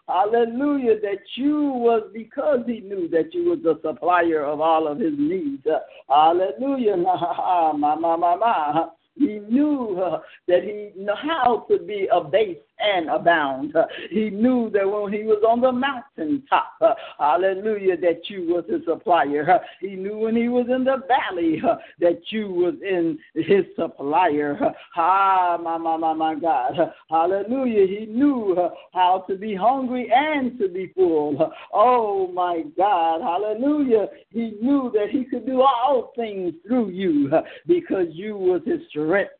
Hallelujah, 0.09 0.99
that 1.00 1.19
you 1.35 1.61
was 1.61 2.09
because 2.14 2.61
he 2.64 2.81
knew 2.81 3.09
that 3.09 3.35
you 3.35 3.50
was 3.50 3.59
the 3.62 3.78
supplier 3.87 4.45
of 4.45 4.61
all 4.62 4.88
of 4.88 4.99
his 4.99 5.14
needs. 5.19 5.66
Hallelujah, 6.09 6.97
my, 6.97 7.73
my, 7.76 7.97
my, 7.97 8.16
my. 8.16 8.87
He 9.14 9.40
knew 9.40 10.00
that 10.49 10.62
he 10.62 10.99
knew 10.99 11.12
how 11.14 11.66
to 11.69 11.78
be 11.78 12.09
abased 12.11 12.61
and 12.82 13.08
abound. 13.08 13.74
Uh, 13.76 13.86
he 14.10 14.30
knew 14.30 14.70
that 14.70 14.88
when 14.88 15.12
he 15.12 15.24
was 15.24 15.42
on 15.48 15.60
the 15.60 15.72
mountaintop, 15.72 16.72
uh, 16.80 16.94
hallelujah, 17.18 17.96
that 17.96 18.28
you 18.28 18.54
was 18.54 18.64
his 18.68 18.80
supplier. 18.86 19.50
Uh, 19.50 19.58
he 19.80 19.94
knew 19.94 20.18
when 20.18 20.36
he 20.36 20.48
was 20.48 20.66
in 20.68 20.84
the 20.84 21.02
valley 21.08 21.60
that 22.00 22.20
you 22.30 22.48
was 22.50 22.74
in 22.82 23.18
his 23.34 23.64
supplier. 23.76 24.58
Ah, 24.96 25.58
my, 25.62 25.78
my, 25.78 25.96
my, 25.96 26.12
my 26.12 26.34
God. 26.34 26.74
Hallelujah. 27.08 27.86
He 27.86 28.06
knew 28.06 28.70
how 28.92 29.24
to 29.28 29.36
be 29.36 29.54
hungry 29.54 30.10
and 30.14 30.58
to 30.58 30.68
be 30.68 30.92
full. 30.94 31.52
Oh, 31.72 32.28
my 32.32 32.64
God. 32.76 33.20
Hallelujah. 33.20 34.06
He 34.30 34.54
knew 34.60 34.90
that 34.94 35.10
he 35.10 35.24
could 35.24 35.46
do 35.46 35.60
all 35.62 36.12
things 36.16 36.54
through 36.66 36.90
you 36.90 37.30
because 37.66 38.06
you 38.10 38.36
was 38.36 38.62
his 38.66 38.80
strength. 38.88 39.30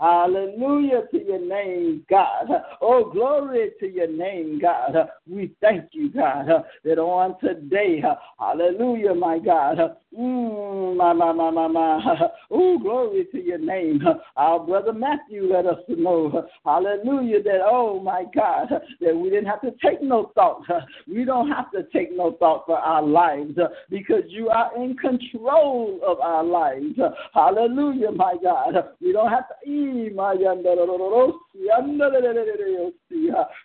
Hallelujah 0.00 1.02
to 1.10 1.24
your 1.24 1.46
name, 1.46 2.04
God. 2.08 2.48
Oh, 2.88 3.10
glory 3.12 3.72
to 3.80 3.92
your 3.92 4.06
name, 4.06 4.60
God. 4.60 4.94
Uh, 4.94 5.06
we 5.28 5.50
thank 5.60 5.86
you, 5.90 6.08
God, 6.08 6.48
uh, 6.48 6.62
that 6.84 7.00
on 7.00 7.34
today, 7.40 8.00
uh, 8.08 8.14
hallelujah, 8.38 9.12
my 9.12 9.40
God. 9.40 9.96
Mm, 10.16 10.96
my, 10.96 11.12
my, 11.12 11.32
my, 11.32 11.50
my, 11.50 11.66
my. 11.66 12.00
Oh, 12.52 12.78
glory 12.78 13.26
to 13.32 13.42
your 13.42 13.58
name. 13.58 14.00
Our 14.36 14.60
brother 14.60 14.92
Matthew 14.92 15.52
let 15.52 15.66
us 15.66 15.80
know, 15.88 16.46
hallelujah, 16.64 17.42
that, 17.42 17.60
oh, 17.64 17.98
my 17.98 18.24
God, 18.32 18.68
that 19.00 19.16
we 19.16 19.30
didn't 19.30 19.46
have 19.46 19.62
to 19.62 19.72
take 19.84 20.00
no 20.00 20.30
thought. 20.36 20.62
We 21.08 21.24
don't 21.24 21.50
have 21.50 21.72
to 21.72 21.88
take 21.92 22.16
no 22.16 22.36
thought 22.38 22.66
for 22.66 22.78
our 22.78 23.02
lives 23.02 23.58
because 23.90 24.22
you 24.28 24.48
are 24.48 24.70
in 24.76 24.96
control 24.96 25.98
of 26.06 26.20
our 26.20 26.44
lives. 26.44 26.94
Hallelujah, 27.34 28.12
my 28.12 28.36
God. 28.40 28.74
We 29.00 29.12
don't 29.12 29.30
have 29.30 29.48
to. 29.48 29.56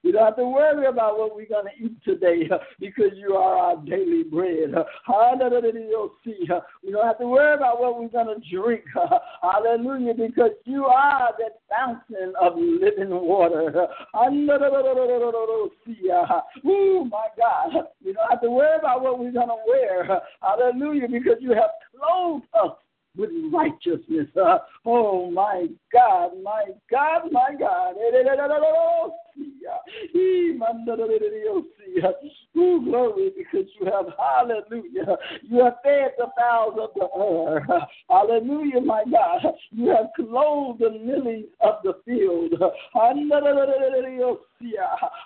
We 0.04 0.12
don't 0.12 0.26
have 0.26 0.36
to 0.38 0.48
worry 0.48 0.88
about 0.88 1.18
what 1.18 1.36
we're 1.36 1.48
going 1.48 1.66
to 1.66 1.84
eat 1.84 2.04
today 2.04 2.50
because 2.80 3.12
you 3.16 3.36
are 3.36 3.58
our 3.58 3.78
daily 3.86 4.24
bread. 4.24 4.74
Hallelujah. 5.06 6.10
eat. 6.26 6.50
We 6.84 6.92
don't 6.92 7.06
have 7.06 7.20
to 7.20 7.28
worry 7.28 7.56
about 7.56 7.80
what 7.80 8.00
we're 8.00 8.10
going 8.10 8.28
to 8.28 8.42
drink. 8.50 8.84
Hallelujah, 9.42 10.14
because 10.14 10.52
you 10.66 10.86
are 10.86 11.30
that 11.40 11.60
fountain 11.70 12.34
of 12.42 12.54
living 12.58 13.10
water. 13.10 13.88
Hallelujah. 14.14 14.62
Oh, 16.66 17.06
my 17.06 17.28
God. 17.38 17.88
We 18.04 18.14
don't 18.14 18.30
have 18.30 18.42
to 18.42 18.50
worry 18.50 18.78
about 18.78 19.02
what 19.02 19.20
we're 19.20 19.32
going 19.32 19.50
to 19.50 19.58
wear. 19.68 20.22
Hallelujah, 20.42 21.08
because 21.08 21.38
you 21.40 21.52
have 21.52 21.72
clothed 21.96 22.46
us 22.54 22.76
with 23.22 23.30
righteousness. 23.54 24.28
Uh, 24.36 24.58
oh 24.86 25.30
my 25.30 25.68
God, 25.94 26.32
my 26.44 26.64
God, 26.90 27.32
my 27.32 27.54
God. 27.58 27.94
Oh, 27.98 29.14
glory, 32.84 33.32
because 33.38 33.68
you 33.80 33.86
have, 33.86 34.08
hallelujah, 34.18 35.18
you 35.44 35.64
have 35.64 35.76
fed 35.84 36.12
the 36.18 36.28
fowls 36.38 36.78
of 36.80 36.90
the 36.96 37.08
air. 37.18 37.66
Hallelujah, 38.10 38.82
my 38.82 39.04
God. 39.10 39.54
You 39.70 39.90
have 39.90 40.08
clothed 40.16 40.80
the 40.80 40.90
lilies 40.90 41.46
of 41.62 41.76
the 41.84 41.94
field. 42.06 42.54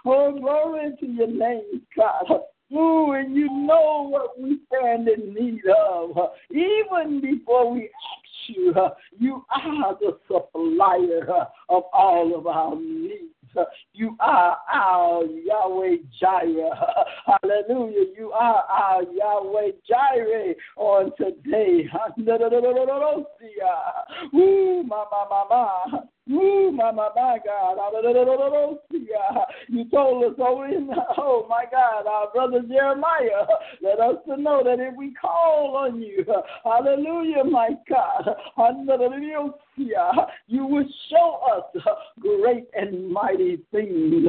Oh, 0.05 0.31
glory 0.39 0.95
to 0.99 1.05
your 1.05 1.27
name, 1.27 1.81
God. 1.95 2.41
Ooh, 2.73 3.11
and 3.11 3.35
you 3.35 3.47
know 3.47 4.07
what 4.09 4.39
we 4.39 4.59
stand 4.67 5.07
in 5.07 5.33
need 5.33 5.61
of. 5.67 6.17
Even 6.49 7.21
before 7.21 7.71
we 7.71 7.83
ask 7.83 8.47
you, 8.47 8.73
you 9.19 9.45
are 9.49 9.95
the 9.99 10.17
supplier 10.27 11.29
of 11.69 11.83
all 11.93 12.35
of 12.35 12.47
our 12.47 12.75
needs. 12.75 13.31
You 13.93 14.17
are 14.19 14.57
our 14.73 15.23
Yahweh 15.25 15.97
Jireh. 16.19 17.05
Hallelujah. 17.25 18.05
You 18.17 18.31
are 18.31 18.63
our 18.63 19.03
Yahweh 19.03 19.71
Jireh 19.87 20.55
on 20.75 21.11
today. 21.17 21.87
Ooh, 24.35 24.83
ma, 24.83 25.05
ma, 25.11 25.25
Ooh, 26.31 26.71
my, 26.71 26.91
my, 26.91 27.09
my 27.15 27.37
God. 27.45 27.77
You 29.67 29.89
told 29.89 30.23
us, 30.23 30.37
oh, 30.39 30.63
in, 30.63 30.89
oh 31.17 31.45
my 31.47 31.65
God, 31.69 32.07
our 32.07 32.31
brother 32.31 32.61
Jeremiah, 32.67 33.45
let 33.81 33.99
us 33.99 34.15
to 34.27 34.35
know 34.37 34.63
that 34.63 34.79
if 34.79 34.95
we 34.95 35.13
call 35.13 35.75
on 35.77 36.01
you, 36.01 36.25
hallelujah, 36.63 37.43
my 37.43 37.69
God, 37.87 38.35
you 40.47 40.65
will 40.65 40.85
show 41.09 41.41
us 41.53 41.83
great 42.19 42.67
and 42.75 43.11
mighty 43.11 43.59
things. 43.71 44.27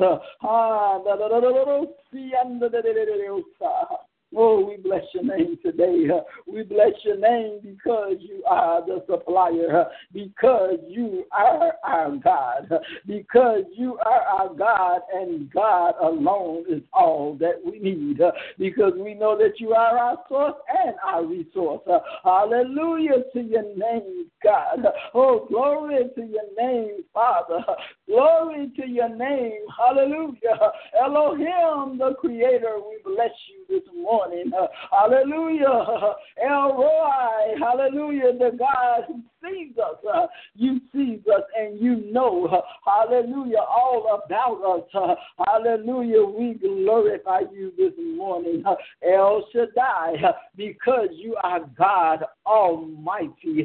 Oh, 4.35 4.64
we 4.64 4.76
bless 4.76 5.02
your 5.14 5.25
name 5.25 5.59
today. 5.62 6.09
We 6.47 6.62
bless 6.62 6.92
your 7.04 7.18
name 7.18 7.61
because 7.62 8.16
you 8.21 8.42
are 8.47 8.85
the 8.85 9.04
supplier, 9.09 9.87
because 10.12 10.78
you 10.88 11.25
are 11.33 11.73
our 11.85 12.16
God, 12.16 12.68
because 13.06 13.64
you 13.75 13.99
are 14.04 14.21
our 14.21 14.54
God, 14.54 15.00
and 15.14 15.50
God 15.52 15.95
alone 16.02 16.64
is 16.68 16.83
all 16.92 17.37
that 17.40 17.61
we 17.64 17.78
need, 17.78 18.21
because 18.59 18.92
we 18.99 19.14
know 19.14 19.38
that 19.38 19.61
you 19.61 19.73
are 19.75 19.97
our 19.97 20.18
source 20.28 20.56
and 20.85 20.97
our 21.04 21.25
resource. 21.25 21.83
Hallelujah 22.25 23.23
to 23.33 23.40
your 23.40 23.76
name, 23.76 24.26
God. 24.42 24.87
Oh, 25.14 25.47
glory 25.49 26.11
to 26.14 26.21
your 26.23 26.52
name, 26.59 27.04
Father. 27.14 27.64
Glory 28.06 28.73
to 28.76 28.87
your 28.87 29.09
name. 29.09 29.61
Hallelujah. 29.76 30.73
Elohim, 31.00 31.99
the 31.99 32.14
Creator, 32.18 32.76
we 32.88 32.99
bless 33.04 33.30
you 33.49 33.66
this 33.69 33.83
morning. 33.95 34.51
Uh, 34.59 34.67
hallelujah. 34.91 35.67
El 36.43 36.75
Roi, 36.75 37.55
hallelujah, 37.59 38.33
the 38.39 38.57
God 38.57 39.05
who 39.09 39.23
sees 39.43 39.77
us. 39.79 39.97
Uh, 40.13 40.27
you 40.55 40.81
sees 40.93 41.21
us 41.35 41.43
and 41.59 41.81
you 41.81 42.11
know, 42.13 42.47
uh, 42.47 42.61
hallelujah, 42.85 43.59
all 43.59 44.23
about 44.25 44.87
us. 44.95 45.17
Hallelujah. 45.47 46.25
We 46.25 46.55
glorify 46.55 47.41
you 47.53 47.73
this 47.77 47.93
morning. 48.17 48.63
El 49.03 49.47
Shaddai, 49.53 50.15
because 50.57 51.09
you 51.13 51.37
are 51.43 51.61
God 51.77 52.25
Almighty. 52.47 53.65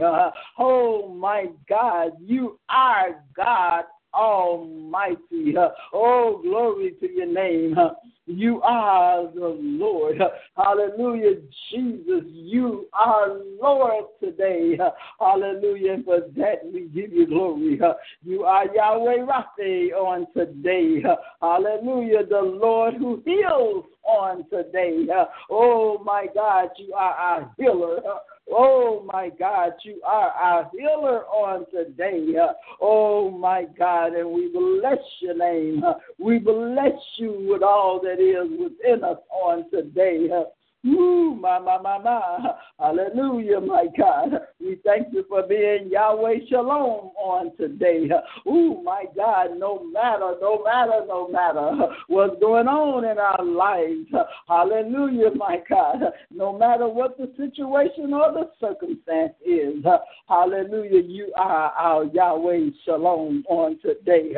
Oh 0.58 1.14
my 1.14 1.48
God, 1.68 2.12
you 2.20 2.60
are 2.70 3.24
God 3.36 3.84
Almighty. 4.14 5.56
Oh, 5.94 6.40
glory 6.44 6.96
to 7.00 7.12
your 7.12 7.28
name. 7.28 7.76
You 8.28 8.62
are 8.62 9.26
the 9.34 9.58
Lord. 9.60 10.22
Hallelujah. 10.56 11.42
Jesus, 11.70 12.24
you 12.28 12.88
are 12.94 13.40
Lord 13.62 14.06
today. 14.24 14.78
Hallelujah. 15.20 15.98
For 16.06 16.20
that 16.38 16.62
we 16.72 16.82
give 16.94 17.12
you 17.12 17.28
glory. 17.28 17.80
You 18.24 18.44
are 18.44 18.66
Yahweh 18.74 19.26
Rapha 19.26 19.92
on 19.94 20.28
today. 20.36 21.04
Hallelujah. 21.42 22.26
The 22.28 22.42
Lord 22.42 22.94
who 22.94 23.22
heals 23.26 23.86
on 24.04 24.46
today. 24.50 25.08
Oh 25.50 26.02
my 26.06 26.28
God, 26.34 26.70
you 26.78 26.94
are 26.94 27.14
our 27.14 27.52
healer. 27.58 28.02
Oh 28.52 29.04
my 29.12 29.30
God, 29.30 29.74
you 29.84 30.02
are 30.06 30.30
our 30.30 30.70
healer 30.78 31.26
on 31.26 31.66
today. 31.72 32.26
Uh. 32.38 32.54
Oh 32.82 33.32
my 33.32 33.66
God, 33.78 34.14
and 34.14 34.30
we 34.30 34.50
bless 34.52 35.00
your 35.22 35.38
name. 35.38 35.84
Uh. 35.84 35.94
We 36.20 36.38
bless 36.38 36.92
you 37.18 37.48
with 37.50 37.64
all 37.64 38.02
that 38.04 38.20
is 38.20 38.50
within 38.60 39.04
us 39.04 39.20
on 39.32 39.70
today. 39.72 40.28
Uh. 40.34 40.44
Ooh, 40.84 41.38
my, 41.40 41.60
my, 41.60 41.78
my, 41.78 42.00
my. 42.00 42.54
Hallelujah, 42.80 43.60
my 43.62 43.86
God. 43.96 44.32
We 44.60 44.80
thank 44.84 45.14
you 45.14 45.24
for 45.30 45.44
being 45.44 45.90
Yahweh 45.92 46.48
Shalom 46.50 47.12
on 47.22 47.56
today. 47.56 48.10
Ooh, 48.48 48.82
my 48.84 49.06
God, 49.16 49.60
no 49.60 49.84
matter, 49.84 50.34
no 50.42 50.64
matter, 50.64 51.06
no 51.08 51.28
matter 51.28 51.94
what's 52.08 52.40
going 52.40 52.68
on 52.68 53.06
in 53.06 53.20
our 53.20 53.44
lives. 53.46 54.08
Hallelujah, 54.48 55.30
my 55.36 55.58
God. 55.70 56.02
No 56.32 56.58
matter 56.58 56.88
what 56.88 57.16
the 57.16 57.32
situation 57.38 58.12
or 58.14 58.32
the 58.34 58.50
circumstance 58.60 59.34
is. 59.46 59.84
Hallelujah, 60.28 61.04
you 61.04 61.32
are 61.38 61.72
our 61.74 62.06
Yahweh 62.06 62.72
Shalom 62.86 63.44
on 63.50 63.78
today. 63.82 64.34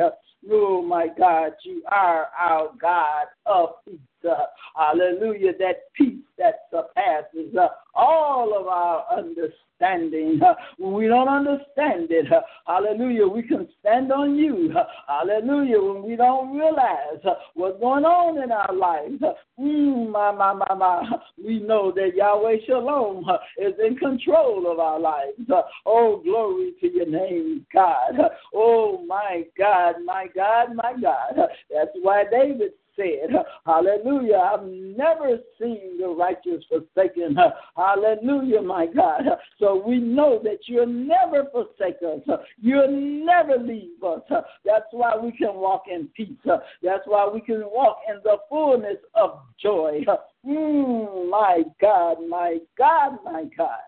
Oh, 0.50 0.82
my 0.82 1.06
God, 1.18 1.52
you 1.62 1.82
are 1.90 2.26
our 2.38 2.68
God 2.78 3.28
of 3.46 3.70
peace. 3.84 3.98
Uh, 4.28 4.46
hallelujah, 4.74 5.52
that 5.58 5.92
peace 5.94 6.24
that 6.38 6.60
surpasses 6.70 7.54
uh, 7.60 7.68
all 7.94 8.58
of 8.58 8.66
our 8.66 9.04
understanding. 9.14 10.40
Uh, 10.42 10.54
when 10.78 10.94
we 10.94 11.06
don't 11.08 11.28
understand 11.28 12.06
it, 12.10 12.32
uh, 12.32 12.40
hallelujah, 12.66 13.26
we 13.26 13.42
can 13.42 13.68
stand 13.80 14.10
on 14.10 14.34
you. 14.34 14.72
Uh, 14.74 14.84
hallelujah, 15.06 15.78
when 15.78 16.02
we 16.02 16.16
don't 16.16 16.56
realize 16.56 17.20
uh, 17.28 17.34
what's 17.52 17.78
going 17.80 18.06
on 18.06 18.42
in 18.42 18.50
our 18.50 18.74
lives. 18.74 19.22
Mm, 19.60 20.10
my, 20.10 20.32
my, 20.32 20.54
my, 20.54 20.74
my. 20.74 21.02
We 21.44 21.60
know 21.60 21.92
that 21.92 22.12
Yahweh 22.16 22.64
Shalom 22.66 23.26
is 23.58 23.74
in 23.86 23.96
control 23.96 24.72
of 24.72 24.78
our 24.78 24.98
lives. 24.98 25.38
Oh, 25.84 26.22
glory 26.24 26.72
to 26.80 26.90
your 26.90 27.06
name, 27.06 27.66
God. 27.74 28.14
Oh, 28.54 29.04
my 29.06 29.44
God, 29.58 29.96
my 30.04 30.28
God, 30.34 30.74
my 30.74 30.94
God. 30.98 31.48
That's 31.70 31.90
why 32.00 32.24
David 32.30 32.72
said, 32.96 33.30
Hallelujah, 33.66 34.36
I've 34.36 34.66
never 34.66 35.38
seen 35.60 35.98
the 35.98 36.08
righteous 36.08 36.64
forsaken. 36.68 37.36
Hallelujah, 37.76 38.62
my 38.62 38.86
God. 38.86 39.22
So 39.58 39.82
we 39.86 39.98
know 39.98 40.40
that 40.44 40.58
you'll 40.66 40.86
never 40.86 41.44
forsake 41.50 41.96
us. 42.02 42.38
You'll 42.60 42.90
never 42.90 43.56
leave 43.56 44.02
us. 44.02 44.22
That's 44.64 44.86
why 44.92 45.16
we 45.16 45.32
can 45.32 45.54
walk 45.54 45.84
in 45.90 46.08
peace. 46.16 46.38
That's 46.44 47.02
why 47.06 47.28
we 47.32 47.40
can 47.40 47.62
walk 47.64 47.98
in 48.08 48.20
the 48.24 48.36
fullness 48.48 48.98
of 49.14 49.40
joy. 49.60 50.04
Mm, 50.46 51.30
my 51.30 51.62
God, 51.80 52.16
my 52.28 52.58
God, 52.76 53.18
my 53.24 53.44
God. 53.56 53.80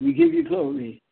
We 0.00 0.14
give 0.14 0.32
you 0.32 0.48
glory. 0.48 1.02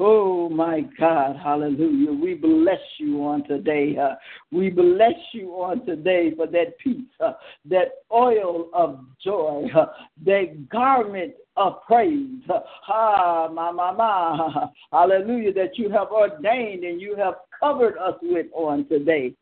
Oh 0.00 0.48
my 0.48 0.82
God, 0.98 1.36
hallelujah. 1.42 2.12
We 2.12 2.34
bless 2.34 2.78
you 2.98 3.24
on 3.24 3.42
today. 3.48 3.96
Uh, 3.96 4.14
we 4.52 4.70
bless 4.70 5.14
you 5.32 5.50
on 5.54 5.84
today 5.84 6.32
for 6.36 6.46
that 6.46 6.78
peace, 6.78 7.02
uh, 7.18 7.32
that 7.68 7.88
oil 8.12 8.68
of 8.72 9.00
joy, 9.22 9.66
uh, 9.76 9.86
that 10.24 10.68
garment 10.68 11.34
of 11.56 11.82
praise. 11.84 12.42
Ah, 12.88 13.48
ma, 13.52 13.72
ma, 13.72 13.92
ma. 13.92 14.68
Hallelujah, 14.92 15.52
that 15.54 15.76
you 15.76 15.90
have 15.90 16.08
ordained 16.12 16.84
and 16.84 17.00
you 17.00 17.16
have 17.16 17.34
covered 17.60 17.96
us 17.98 18.14
with 18.22 18.46
on 18.54 18.86
today. 18.88 19.34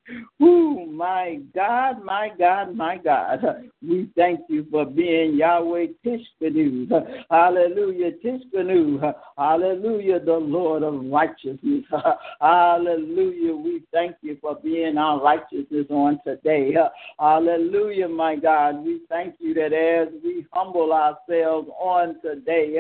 Ooh, 0.43 0.87
my 0.87 1.41
God, 1.55 2.05
my 2.05 2.31
God, 2.39 2.75
my 2.75 2.97
God. 2.99 3.45
We 3.87 4.11
thank 4.17 4.41
you 4.49 4.67
for 4.71 4.85
being 4.85 5.37
Yahweh 5.37 5.87
Tsidkenu. 6.05 6.89
Hallelujah, 7.31 8.13
Tsidkenu. 8.25 9.15
Hallelujah, 9.37 10.21
the 10.21 10.33
Lord 10.33 10.83
of 10.83 11.05
righteousness. 11.07 11.85
Hallelujah. 12.41 13.55
We 13.55 13.83
thank 13.93 14.17
you 14.23 14.37
for 14.41 14.57
being 14.57 14.99
our 14.99 15.23
righteousness 15.23 15.87
on 15.91 16.19
today. 16.27 16.75
Hallelujah, 17.19 18.09
my 18.09 18.37
God. 18.37 18.85
We 18.85 19.01
thank 19.09 19.35
you 19.39 19.55
that 19.55 19.73
as 19.73 20.09
we 20.23 20.47
humble 20.53 20.93
ourselves 20.93 21.69
on 21.79 22.21
today, 22.23 22.77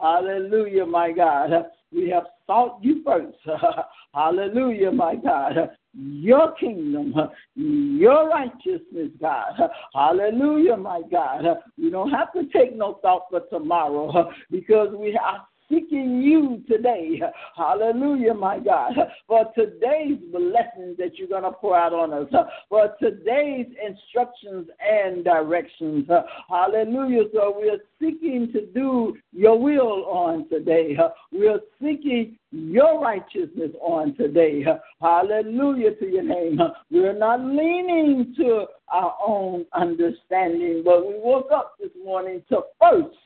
hallelujah, 0.00 0.86
my 0.86 1.12
God, 1.12 1.66
we 1.96 2.08
have 2.10 2.24
sought 2.46 2.78
you 2.82 3.02
first. 3.04 3.36
hallelujah, 4.14 4.92
my 4.92 5.16
God 5.16 5.70
your 5.96 6.52
kingdom, 6.52 7.14
your 7.54 8.28
righteousness, 8.28 9.10
God. 9.20 9.52
Hallelujah, 9.94 10.76
my 10.76 11.02
God. 11.10 11.44
We 11.78 11.90
don't 11.90 12.10
have 12.10 12.32
to 12.34 12.44
take 12.52 12.76
no 12.76 12.98
thought 13.02 13.26
for 13.30 13.40
tomorrow 13.50 14.30
because 14.50 14.94
we 14.94 15.16
are 15.16 15.46
seeking 15.68 16.22
you 16.22 16.62
today. 16.68 17.20
Hallelujah, 17.56 18.34
my 18.34 18.58
God. 18.58 18.92
For 19.26 19.44
today's 19.54 20.18
blessings 20.32 20.96
that 20.98 21.12
you're 21.16 21.28
going 21.28 21.42
to 21.42 21.52
pour 21.52 21.76
out 21.76 21.92
on 21.92 22.12
us. 22.12 22.28
For 22.68 22.94
today's 23.00 23.66
instructions 23.86 24.68
and 24.80 25.24
directions. 25.24 26.08
Hallelujah. 26.48 27.24
So 27.34 27.54
we're 27.56 27.78
seeking 28.00 28.50
to 28.52 28.66
do 28.66 29.16
your 29.32 29.58
will 29.60 30.04
on 30.06 30.48
today. 30.48 30.96
We're 31.32 31.60
seeking 31.80 32.38
your 32.52 33.00
righteousness 33.00 33.72
on 33.80 34.14
today. 34.16 34.64
Hallelujah 35.00 35.94
to 35.96 36.06
your 36.06 36.22
name. 36.22 36.60
We're 36.90 37.18
not 37.18 37.40
leaning 37.40 38.34
to 38.38 38.66
our 38.88 39.16
own 39.26 39.66
understanding, 39.72 40.82
but 40.84 41.06
we 41.06 41.14
woke 41.18 41.50
up 41.52 41.74
this 41.80 41.90
morning 42.04 42.42
to 42.48 42.60
first 42.80 43.16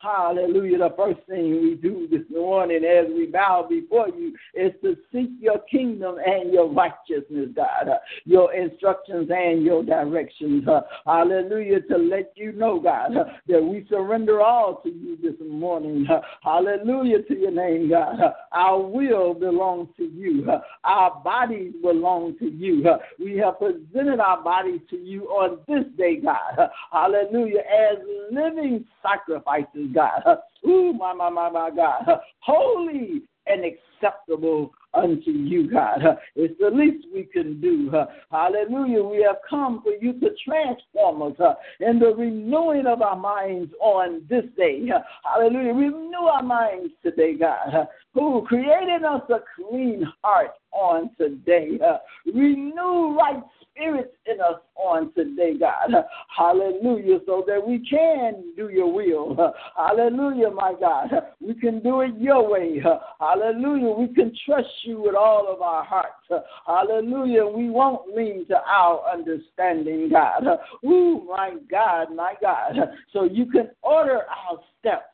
Hallelujah. 0.00 0.78
The 0.78 0.94
first 0.96 1.20
thing 1.28 1.60
we 1.62 1.74
do 1.74 2.08
this 2.10 2.24
morning 2.30 2.82
as 2.84 3.04
we 3.14 3.26
bow 3.26 3.66
before 3.68 4.08
you 4.08 4.34
is 4.54 4.72
to 4.82 4.96
seek 5.12 5.28
your 5.38 5.58
kingdom 5.70 6.16
and 6.24 6.50
your 6.50 6.72
righteousness, 6.72 7.50
God, 7.54 7.86
uh, 7.86 7.98
your 8.24 8.54
instructions 8.54 9.30
and 9.30 9.62
your 9.62 9.82
directions. 9.82 10.66
Uh, 10.66 10.80
hallelujah. 11.04 11.82
To 11.82 11.98
let 11.98 12.32
you 12.34 12.52
know, 12.52 12.80
God, 12.80 13.14
uh, 13.14 13.24
that 13.48 13.62
we 13.62 13.86
surrender 13.90 14.40
all 14.40 14.80
to 14.84 14.88
you 14.88 15.18
this 15.22 15.34
morning. 15.46 16.06
Uh, 16.10 16.22
hallelujah 16.42 17.22
to 17.24 17.38
your 17.38 17.50
name, 17.50 17.90
God. 17.90 18.18
Uh, 18.22 18.32
our 18.52 18.80
will 18.80 19.34
belongs 19.34 19.88
to 19.98 20.04
you, 20.04 20.50
uh, 20.50 20.62
our 20.82 21.20
bodies 21.22 21.74
belong 21.82 22.38
to 22.38 22.48
you. 22.50 22.82
we 23.18 23.36
have 23.36 23.58
presented 23.58 24.18
our 24.18 24.42
bodies 24.42 24.80
to 24.88 24.96
you 24.96 25.24
on 25.24 25.58
this 25.68 25.84
day, 25.98 26.16
God. 26.16 26.70
hallelujah. 26.90 27.60
As 27.60 27.98
living 28.32 28.86
sacrifices 29.02 29.89
God. 29.92 30.22
Ooh, 30.66 30.92
my, 30.92 31.12
my, 31.12 31.30
my, 31.30 31.50
my 31.50 31.70
God. 31.70 32.04
Holy 32.40 33.22
and 33.46 33.64
acceptable 33.64 34.72
unto 34.94 35.30
you, 35.30 35.70
God. 35.70 36.00
It's 36.34 36.58
the 36.60 36.70
least 36.70 37.06
we 37.12 37.24
can 37.24 37.60
do. 37.60 37.90
Hallelujah. 38.30 39.02
We 39.02 39.22
have 39.22 39.36
come 39.48 39.82
for 39.82 39.92
you 40.00 40.14
to 40.14 40.30
transform 40.44 41.22
us 41.22 41.56
in 41.80 41.98
the 41.98 42.14
renewing 42.14 42.86
of 42.86 43.02
our 43.02 43.16
minds 43.16 43.72
on 43.80 44.22
this 44.28 44.44
day. 44.56 44.82
Hallelujah. 45.24 45.74
Renew 45.74 46.26
our 46.32 46.42
minds 46.42 46.92
today, 47.02 47.34
God. 47.34 47.88
Who 48.14 48.44
created 48.46 49.04
us 49.04 49.22
a 49.30 49.38
clean 49.56 50.04
heart 50.22 50.50
on 50.72 51.10
today. 51.18 51.78
Renew 52.26 53.16
right 53.16 53.42
spirits 53.70 54.14
in 54.26 54.40
us 54.40 54.60
on 54.74 55.12
today, 55.14 55.54
God. 55.58 56.04
Hallelujah. 56.36 57.20
So 57.26 57.44
that 57.46 57.64
we 57.64 57.78
can 57.88 58.52
do 58.56 58.68
your 58.68 58.92
will. 58.92 59.54
Hallelujah, 59.76 60.50
my 60.50 60.74
God. 60.78 61.10
We 61.40 61.54
can 61.54 61.80
do 61.80 62.00
it 62.00 62.12
your 62.18 62.48
way. 62.50 62.82
Hallelujah. 63.20 63.90
We 63.90 64.08
can 64.14 64.32
trust 64.44 64.68
you 64.82 65.00
with 65.00 65.14
all 65.14 65.46
of 65.48 65.62
our 65.62 65.84
hearts. 65.84 66.44
Hallelujah. 66.66 67.46
We 67.46 67.70
won't 67.70 68.14
lean 68.14 68.46
to 68.46 68.56
our 68.56 69.02
understanding, 69.12 70.10
God. 70.10 70.44
Ooh, 70.84 71.26
my 71.28 71.54
God, 71.70 72.14
my 72.14 72.34
God. 72.40 72.76
So 73.12 73.24
you 73.24 73.46
can 73.46 73.70
order 73.82 74.20
our 74.28 74.58
steps 74.78 75.04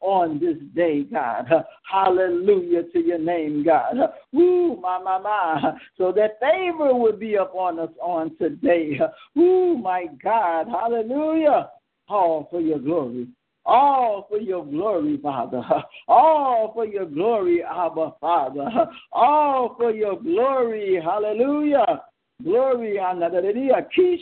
on 0.00 0.38
this 0.40 0.56
day, 0.74 1.04
God. 1.04 1.46
Hallelujah 1.90 2.84
to 2.92 2.98
your 2.98 3.18
name, 3.18 3.64
God. 3.64 3.96
Woo, 4.32 4.80
my, 4.80 4.98
my, 5.02 5.18
my. 5.18 5.72
So 5.98 6.12
that 6.12 6.38
favor 6.40 6.94
would 6.94 7.18
be 7.18 7.34
upon 7.34 7.78
us 7.78 7.90
on 8.02 8.36
today. 8.36 8.98
Woo, 9.34 9.76
my 9.76 10.06
God. 10.22 10.68
Hallelujah. 10.68 11.70
All 12.08 12.46
for 12.50 12.60
your 12.60 12.78
glory. 12.78 13.26
All 13.66 14.26
for 14.28 14.38
your 14.38 14.64
glory, 14.64 15.18
Father. 15.20 15.62
All 16.08 16.72
for 16.72 16.86
your 16.86 17.06
glory, 17.06 17.64
Abba, 17.64 18.14
Father. 18.20 18.70
All 19.12 19.74
for 19.76 19.90
your 19.90 20.20
glory. 20.20 21.00
Hallelujah. 21.02 22.02
Glory 22.44 22.98
the 22.98 23.88
Kish, 23.94 24.20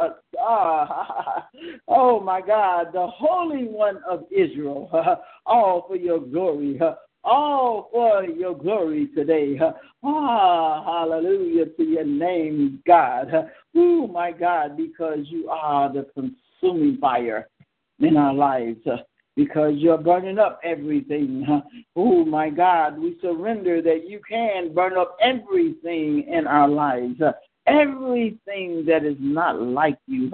uh, 0.00 0.10
uh, 0.40 1.40
oh 1.88 2.20
my 2.20 2.40
God, 2.40 2.92
the 2.92 3.08
Holy 3.08 3.64
One 3.64 4.00
of 4.08 4.24
Israel, 4.30 4.88
all 5.46 5.84
for 5.88 5.96
your 5.96 6.20
glory, 6.20 6.80
all 7.24 7.88
for 7.92 8.24
your 8.24 8.56
glory 8.56 9.08
today. 9.16 9.58
Ah, 10.04 10.84
hallelujah 10.84 11.66
to 11.66 11.82
your 11.82 12.04
name, 12.04 12.80
God. 12.86 13.50
Oh 13.74 14.06
my 14.06 14.30
God, 14.30 14.76
because 14.76 15.18
you 15.24 15.48
are 15.50 15.92
the 15.92 16.06
consuming 16.14 16.98
fire 16.98 17.48
in 18.00 18.16
our 18.16 18.34
lives 18.34 18.78
uh, 18.86 18.96
because 19.36 19.74
you're 19.76 19.98
burning 19.98 20.38
up 20.38 20.60
everything. 20.64 21.46
Oh, 21.96 22.24
my 22.24 22.50
God, 22.50 22.98
we 22.98 23.18
surrender 23.20 23.80
that 23.82 24.08
you 24.08 24.20
can 24.28 24.74
burn 24.74 24.96
up 24.96 25.16
everything 25.20 26.24
in 26.28 26.46
our 26.46 26.68
lives, 26.68 27.20
uh, 27.20 27.32
everything 27.66 28.84
that 28.86 29.04
is 29.04 29.16
not 29.18 29.60
like 29.60 29.98
you. 30.06 30.30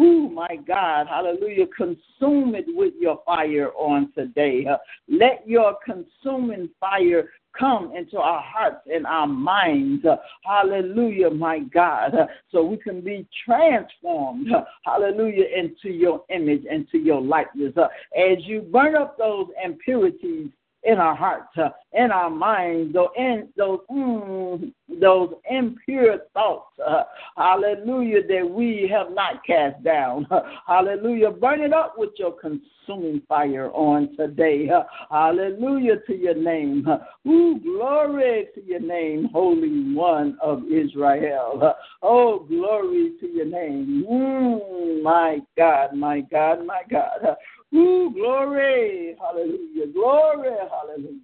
Oh, 0.00 0.28
my 0.28 0.56
God, 0.66 1.08
hallelujah. 1.08 1.66
Consume 1.76 2.54
it 2.54 2.66
with 2.68 2.94
your 3.00 3.20
fire 3.26 3.70
on 3.72 4.12
today. 4.12 4.64
Let 5.08 5.42
your 5.46 5.76
consuming 5.84 6.70
fire 6.78 7.30
come 7.58 7.92
into 7.96 8.18
our 8.18 8.42
hearts 8.42 8.86
and 8.92 9.06
our 9.06 9.26
minds. 9.26 10.04
Hallelujah, 10.44 11.30
my 11.30 11.60
God. 11.60 12.12
So 12.50 12.64
we 12.64 12.76
can 12.78 13.00
be 13.00 13.26
transformed, 13.44 14.48
hallelujah, 14.84 15.44
into 15.56 15.90
your 15.90 16.24
image 16.30 16.64
into 16.64 16.98
your 16.98 17.20
likeness. 17.20 17.72
As 17.76 18.38
you 18.40 18.62
burn 18.62 18.96
up 18.96 19.18
those 19.18 19.48
impurities 19.62 20.48
in 20.88 20.98
our 20.98 21.14
hearts, 21.14 21.56
uh, 21.58 21.68
in 21.92 22.10
our 22.10 22.30
minds, 22.30 22.94
those, 22.94 23.08
in, 23.16 23.48
those, 23.58 23.80
mm, 23.90 24.72
those 25.00 25.34
impure 25.50 26.20
thoughts, 26.32 26.72
uh, 26.84 27.02
hallelujah, 27.36 28.26
that 28.26 28.48
we 28.48 28.90
have 28.90 29.12
not 29.12 29.44
cast 29.44 29.82
down. 29.84 30.26
hallelujah. 30.66 31.30
Burn 31.30 31.60
it 31.60 31.74
up 31.74 31.94
with 31.98 32.10
your 32.16 32.32
consuming 32.32 33.20
fire 33.28 33.70
on 33.72 34.16
today. 34.16 34.70
hallelujah 35.10 35.96
to 36.06 36.16
your 36.16 36.34
name. 36.34 36.86
Ooh, 37.26 37.60
glory 37.60 38.46
to 38.54 38.64
your 38.64 38.80
name, 38.80 39.28
Holy 39.30 39.94
One 39.94 40.38
of 40.42 40.62
Israel. 40.72 41.74
oh, 42.02 42.38
glory 42.48 43.12
to 43.20 43.26
your 43.26 43.44
name. 43.44 44.06
Mm, 44.10 45.02
my 45.02 45.40
God, 45.54 45.92
my 45.92 46.22
God, 46.22 46.64
my 46.64 46.80
God. 46.90 47.36
Ooh, 47.74 48.10
glory. 48.14 49.16
Hallelujah. 49.20 49.92
Glory. 49.92 50.56
Hallelujah. 50.70 51.18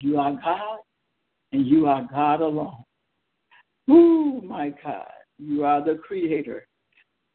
You 0.00 0.18
are 0.18 0.32
God 0.32 0.78
and 1.52 1.66
you 1.66 1.86
are 1.86 2.06
God 2.10 2.40
alone. 2.40 2.84
Ooh, 3.90 4.40
my 4.42 4.72
God. 4.82 5.06
You 5.38 5.64
are 5.64 5.84
the 5.84 5.96
creator. 5.96 6.66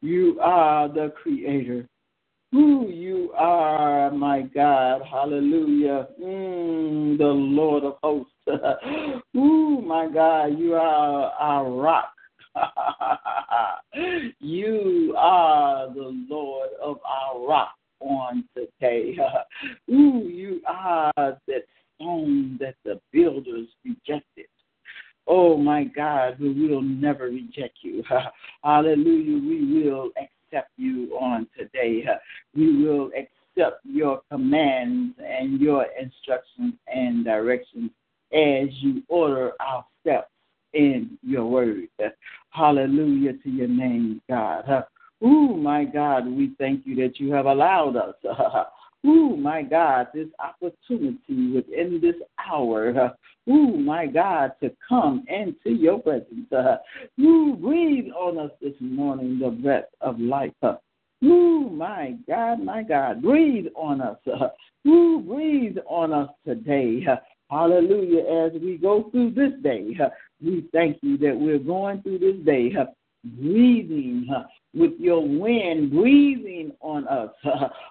You 0.02 0.40
are 0.42 0.88
the 0.88 1.14
creator. 1.22 1.88
Ooh, 2.56 2.90
you 2.90 3.32
are 3.36 4.10
my 4.12 4.42
God. 4.42 5.02
Hallelujah. 5.10 6.08
Mm, 6.22 7.18
the 7.18 7.26
Lord 7.26 7.84
of 7.84 7.98
hosts. 8.02 8.32
Ooh, 9.38 9.82
my 9.82 10.08
God. 10.08 10.58
You 10.58 10.76
are 10.76 11.32
our 11.32 11.70
rock. 11.70 12.14
you 14.40 15.14
are 15.18 15.94
the 15.94 16.26
Lord 16.30 16.70
of 16.82 17.00
our 17.06 17.48
rock 17.48 17.76
on 18.00 18.44
today. 18.56 19.18
Ooh, 19.90 20.28
you 20.28 20.62
are 20.68 21.12
that 21.16 21.64
stone 21.96 22.58
that 22.60 22.76
the 22.84 23.00
builders 23.12 23.68
rejected. 23.84 24.46
Oh 25.28 25.58
my 25.58 25.84
God, 25.84 26.40
we 26.40 26.68
will 26.68 26.82
never 26.82 27.26
reject 27.26 27.78
you. 27.82 28.04
Hallelujah. 28.64 29.38
We 29.38 29.84
will 29.84 30.12
accept 30.18 30.72
you 30.78 31.18
on 31.20 31.48
today. 31.58 32.06
We 32.56 32.84
will 32.86 33.12
accept 33.18 33.82
your 33.86 34.22
commands 34.32 35.16
and 35.20 35.60
your 35.60 35.86
instructions 36.00 36.76
and 36.88 37.26
directions 37.26 37.92
as 38.32 38.70
you 38.82 39.04
order 39.10 39.54
our 39.60 39.86
steps 40.02 40.32
in 40.74 41.18
your 41.24 41.46
word. 41.46 41.88
Hallelujah 42.50 43.34
to 43.34 43.50
your 43.50 43.68
name, 43.68 44.22
God. 44.30 44.86
Ooh, 45.24 45.56
my 45.56 45.84
God, 45.84 46.28
we 46.28 46.52
thank 46.58 46.86
you 46.86 46.96
that 46.98 47.20
you 47.20 47.32
have 47.34 47.46
allowed 47.46 47.96
us. 47.96 48.16
Ooh, 49.06 49.38
my 49.38 49.62
God, 49.62 50.08
this 50.14 50.28
opportunity 50.40 51.52
within 51.54 52.00
this 52.02 52.16
hour. 52.46 53.14
Ooh, 53.50 53.78
my 53.78 54.06
God, 54.06 54.52
to 54.62 54.72
come 54.88 55.24
into 55.28 55.72
your 55.72 56.00
presence. 56.00 56.52
Ooh, 57.20 57.56
breathe 57.56 58.12
on 58.12 58.38
us 58.38 58.52
this 58.62 58.74
morning 58.80 59.40
the 59.40 59.50
breath 59.50 59.86
of 60.02 60.20
life. 60.20 60.52
Ooh, 61.24 61.70
my 61.70 62.16
God, 62.28 62.64
my 62.64 62.84
God, 62.84 63.22
breathe 63.22 63.68
on 63.76 64.02
us. 64.02 64.18
Ooh, 64.88 65.20
breathe 65.20 65.78
on 65.88 66.14
us 66.14 66.30
today. 66.46 67.06
Hallelujah. 67.50 68.48
As 68.48 68.62
we 68.62 68.78
go 68.78 69.10
through 69.12 69.32
this 69.32 69.54
day, 69.64 69.98
we 70.44 70.68
thank 70.72 70.98
you 71.02 71.18
that 71.18 71.36
we're 71.38 71.60
going 71.60 72.02
through 72.02 72.20
this 72.20 72.38
day 72.46 72.74
breathing 73.40 74.30
with 74.74 74.94
your 75.00 75.28
wind 75.28 75.92
breathing 75.92 76.72
on 76.82 77.08
us. 77.08 77.32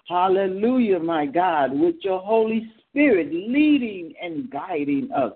Hallelujah, 0.09 1.01
my 1.01 1.27
God, 1.27 1.73
with 1.73 1.97
your 2.03 2.21
Holy 2.21 2.71
Spirit 2.91 3.33
leading 3.33 4.15
and 4.23 4.51
guiding 4.51 5.11
us. 5.13 5.33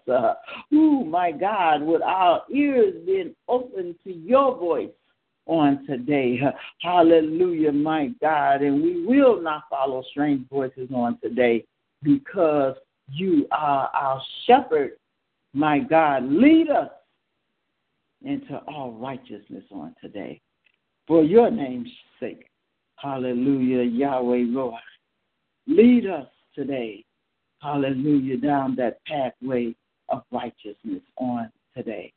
Ooh, 0.73 1.05
my 1.05 1.33
God, 1.33 1.83
with 1.83 2.03
our 2.03 2.43
ears 2.55 2.95
being 3.05 3.35
open 3.49 3.97
to 4.05 4.13
your 4.13 4.57
voice 4.57 4.91
on 5.47 5.85
today. 5.87 6.41
Hallelujah, 6.81 7.73
my 7.73 8.11
God. 8.21 8.63
And 8.63 8.83
we 8.83 9.05
will 9.05 9.43
not 9.43 9.65
follow 9.69 10.03
strange 10.11 10.49
voices 10.49 10.89
on 10.95 11.19
today 11.23 11.65
because 12.03 12.77
you 13.13 13.47
are 13.51 13.91
our 13.93 14.23
shepherd. 14.47 14.93
My 15.53 15.81
God, 15.81 16.31
lead 16.31 16.71
us 16.71 16.91
into 18.25 18.59
all 18.69 18.93
righteousness 18.93 19.65
on 19.71 19.95
today. 20.01 20.41
For 21.07 21.25
your 21.25 21.51
name's 21.51 21.91
sake. 22.19 22.47
Hallelujah, 22.97 23.83
Yahweh 23.83 24.45
Rohi. 24.55 24.79
Lead 25.67 26.07
us 26.07 26.27
today. 26.55 27.05
Hallelujah, 27.61 28.37
down 28.37 28.77
that 28.77 29.05
pathway 29.07 29.75
of 30.09 30.23
righteousness 30.31 31.03
on 31.17 31.51
today. 31.77 32.13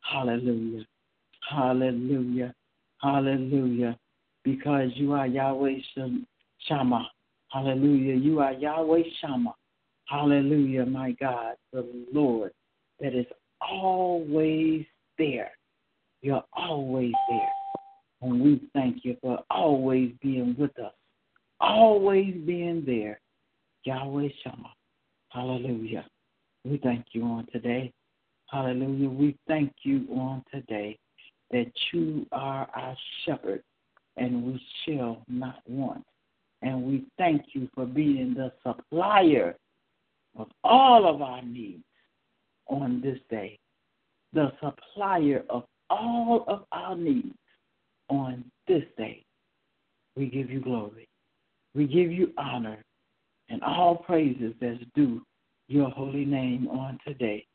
Hallelujah. 0.00 0.84
Hallelujah. 1.48 2.54
Hallelujah. 3.02 3.98
Because 4.44 4.90
you 4.94 5.12
are 5.12 5.26
Yahweh 5.26 5.78
Shammah. 6.66 7.08
Hallelujah. 7.50 8.14
You 8.14 8.40
are 8.40 8.52
Yahweh 8.52 9.02
Shammah. 9.20 9.54
Hallelujah, 10.06 10.86
my 10.86 11.12
God, 11.12 11.56
the 11.72 11.86
Lord 12.12 12.52
that 13.00 13.14
is 13.14 13.26
always 13.60 14.86
there. 15.18 15.50
You're 16.22 16.44
always 16.52 17.12
there. 17.28 17.52
And 18.22 18.40
we 18.40 18.60
thank 18.74 19.04
you 19.04 19.16
for 19.20 19.40
always 19.50 20.12
being 20.22 20.56
with 20.58 20.76
us, 20.78 20.92
always 21.60 22.34
being 22.46 22.82
there. 22.86 23.20
Yahweh 23.84 24.28
Shammah. 24.42 24.74
Hallelujah. 25.30 26.04
We 26.64 26.78
thank 26.78 27.06
you 27.12 27.24
on 27.24 27.46
today. 27.52 27.92
Hallelujah. 28.50 29.08
We 29.08 29.36
thank 29.46 29.72
you 29.82 30.06
on 30.10 30.42
today 30.52 30.98
that 31.50 31.70
you 31.92 32.26
are 32.32 32.68
our 32.74 32.96
shepherd 33.24 33.62
and 34.16 34.42
we 34.42 34.60
shall 34.84 35.22
not 35.28 35.60
want. 35.66 36.04
And 36.62 36.82
we 36.82 37.06
thank 37.18 37.42
you 37.52 37.68
for 37.74 37.86
being 37.86 38.34
the 38.34 38.52
supplier 38.66 39.56
of 40.36 40.48
all 40.64 41.08
of 41.08 41.22
our 41.22 41.42
needs 41.42 41.84
on 42.68 43.00
this 43.00 43.18
day, 43.30 43.58
the 44.32 44.52
supplier 44.62 45.44
of 45.48 45.64
all 45.90 46.44
of 46.48 46.64
our 46.72 46.96
needs 46.96 47.34
on 48.08 48.44
this 48.66 48.82
day. 48.96 49.24
We 50.16 50.26
give 50.26 50.50
you 50.50 50.60
glory. 50.60 51.08
We 51.74 51.86
give 51.86 52.10
you 52.10 52.32
honor 52.36 52.82
and 53.48 53.62
all 53.62 53.96
praises 53.96 54.54
that's 54.60 54.82
due 54.94 55.22
your 55.68 55.90
holy 55.90 56.24
name 56.24 56.66
on 56.68 56.98
today. 57.06 57.46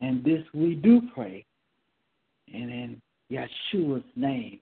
And 0.00 0.24
this 0.24 0.42
we 0.54 0.74
do 0.74 1.02
pray. 1.14 1.44
And 2.52 2.70
in 2.70 3.02
Yeshua's 3.30 4.04
name, 4.16 4.60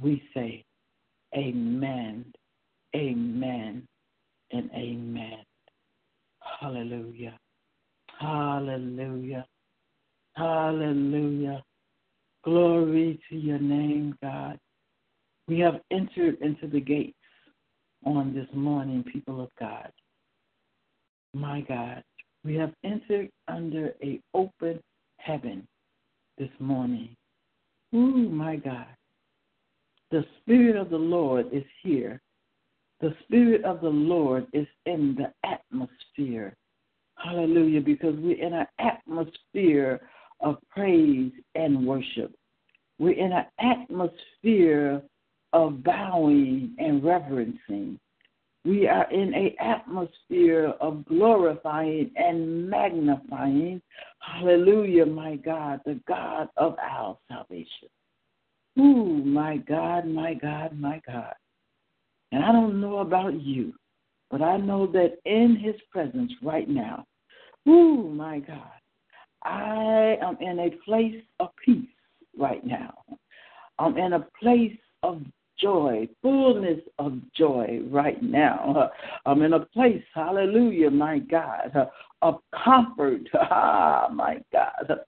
we 0.00 0.22
say, 0.34 0.64
Amen, 1.36 2.24
Amen, 2.94 3.86
and 4.50 4.70
Amen. 4.74 5.38
Hallelujah. 6.60 7.38
Hallelujah. 8.18 9.46
Hallelujah. 10.34 11.62
Glory 12.44 13.20
to 13.28 13.36
your 13.36 13.58
name, 13.58 14.16
God. 14.22 14.58
We 15.46 15.58
have 15.60 15.80
entered 15.90 16.38
into 16.40 16.66
the 16.66 16.80
gates 16.80 17.16
on 18.04 18.34
this 18.34 18.48
morning, 18.54 19.04
people 19.04 19.40
of 19.40 19.50
God. 19.60 19.90
My 21.34 21.60
God, 21.62 22.02
we 22.44 22.54
have 22.56 22.72
entered 22.84 23.30
under 23.48 23.94
a 24.02 24.20
open 24.34 24.80
heaven 25.18 25.66
this 26.38 26.50
morning. 26.58 27.14
Ooh, 27.94 28.28
my 28.28 28.56
God. 28.56 28.86
The 30.10 30.24
Spirit 30.40 30.76
of 30.76 30.90
the 30.90 30.96
Lord 30.96 31.46
is 31.52 31.64
here. 31.82 32.20
The 33.00 33.14
Spirit 33.24 33.64
of 33.64 33.80
the 33.80 33.88
Lord 33.88 34.46
is 34.52 34.66
in 34.86 35.16
the 35.16 35.32
atmosphere. 35.48 36.54
Hallelujah, 37.16 37.80
because 37.80 38.14
we're 38.16 38.44
in 38.44 38.52
an 38.52 38.66
atmosphere 38.78 40.00
of 40.42 40.56
praise 40.70 41.32
and 41.54 41.86
worship. 41.86 42.34
We're 42.98 43.18
in 43.18 43.32
an 43.32 43.46
atmosphere 43.58 45.02
of 45.52 45.82
bowing 45.82 46.74
and 46.78 47.02
reverencing. 47.04 47.98
We 48.64 48.86
are 48.86 49.10
in 49.10 49.34
an 49.34 49.50
atmosphere 49.58 50.74
of 50.80 51.04
glorifying 51.06 52.12
and 52.16 52.70
magnifying. 52.70 53.82
Hallelujah, 54.20 55.06
my 55.06 55.36
God, 55.36 55.80
the 55.84 55.98
God 56.06 56.48
of 56.56 56.76
our 56.80 57.18
salvation. 57.28 57.88
Ooh, 58.78 59.22
my 59.24 59.56
God, 59.56 60.06
my 60.06 60.34
God, 60.34 60.78
my 60.78 61.00
God. 61.06 61.34
And 62.30 62.44
I 62.44 62.52
don't 62.52 62.80
know 62.80 62.98
about 62.98 63.40
you, 63.42 63.74
but 64.30 64.40
I 64.40 64.56
know 64.56 64.86
that 64.92 65.18
in 65.24 65.56
his 65.56 65.74
presence 65.90 66.32
right 66.42 66.68
now, 66.68 67.04
ooh, 67.68 68.08
my 68.08 68.38
God, 68.38 68.70
I 69.44 70.18
am 70.22 70.36
in 70.40 70.58
a 70.60 70.70
place 70.84 71.22
of 71.40 71.48
peace 71.64 71.88
right 72.36 72.64
now. 72.64 72.94
I'm 73.78 73.96
in 73.96 74.12
a 74.12 74.26
place 74.40 74.76
of 75.02 75.22
joy, 75.58 76.08
fullness 76.22 76.80
of 76.98 77.18
joy 77.36 77.80
right 77.90 78.22
now. 78.22 78.90
I'm 79.26 79.42
in 79.42 79.54
a 79.54 79.60
place, 79.60 80.02
hallelujah, 80.14 80.90
my 80.90 81.18
God, 81.18 81.88
of 82.22 82.40
comfort. 82.64 83.22
Ah, 83.34 84.08
my 84.12 84.42
God. 84.52 85.00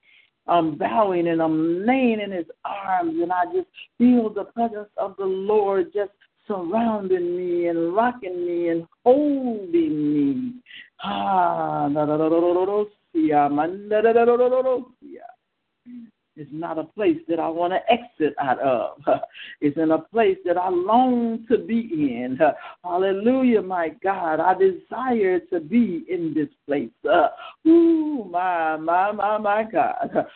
I'm 0.47 0.77
bowing 0.77 1.29
and 1.29 1.41
I'm 1.41 1.87
laying 1.87 2.21
in 2.21 2.31
his 2.31 2.47
arms, 2.65 3.15
and 3.21 3.33
I 3.33 3.47
just 3.47 3.69
feel 3.97 4.29
the 4.29 4.45
presence 4.45 4.91
of 4.99 5.17
the 5.17 5.25
Lord 5.25 5.93
just 5.95 6.11
surrounding 6.47 7.37
me 7.37 7.69
and 7.69 7.95
rocking 7.95 8.45
me 8.45 8.69
and 8.69 8.87
holding 9.05 10.13
me. 10.13 10.53
Ah, 11.03 11.89
it's 16.37 16.51
not 16.53 16.79
a 16.79 16.85
place 16.85 17.19
that 17.29 17.39
I 17.39 17.49
want 17.49 17.73
to 17.73 17.93
exit 17.93 18.35
out 18.41 18.59
of. 18.61 18.99
It's 19.61 19.77
in 19.79 19.93
a 19.93 19.99
place 19.99 20.37
that 20.45 20.59
I 20.59 20.69
long 20.69 21.47
to 21.49 21.59
be 21.59 21.79
in. 21.81 22.39
Hallelujah, 22.83 23.63
my 23.63 23.91
God. 24.03 24.41
I 24.41 24.55
desire 24.55 25.41
to 25.53 25.61
be 25.61 26.05
in 26.09 26.35
this 26.35 26.49
place. 26.67 26.91
Ooh, 27.67 28.25
my, 28.31 28.77
my, 28.77 29.13
my, 29.13 29.39
my 29.39 29.65
God. 29.65 30.27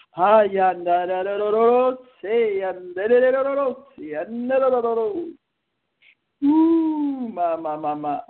Ooh, 6.44 7.28
my, 7.34 7.56
my, 7.56 7.76
my, 7.76 7.94
my. 7.94 8.20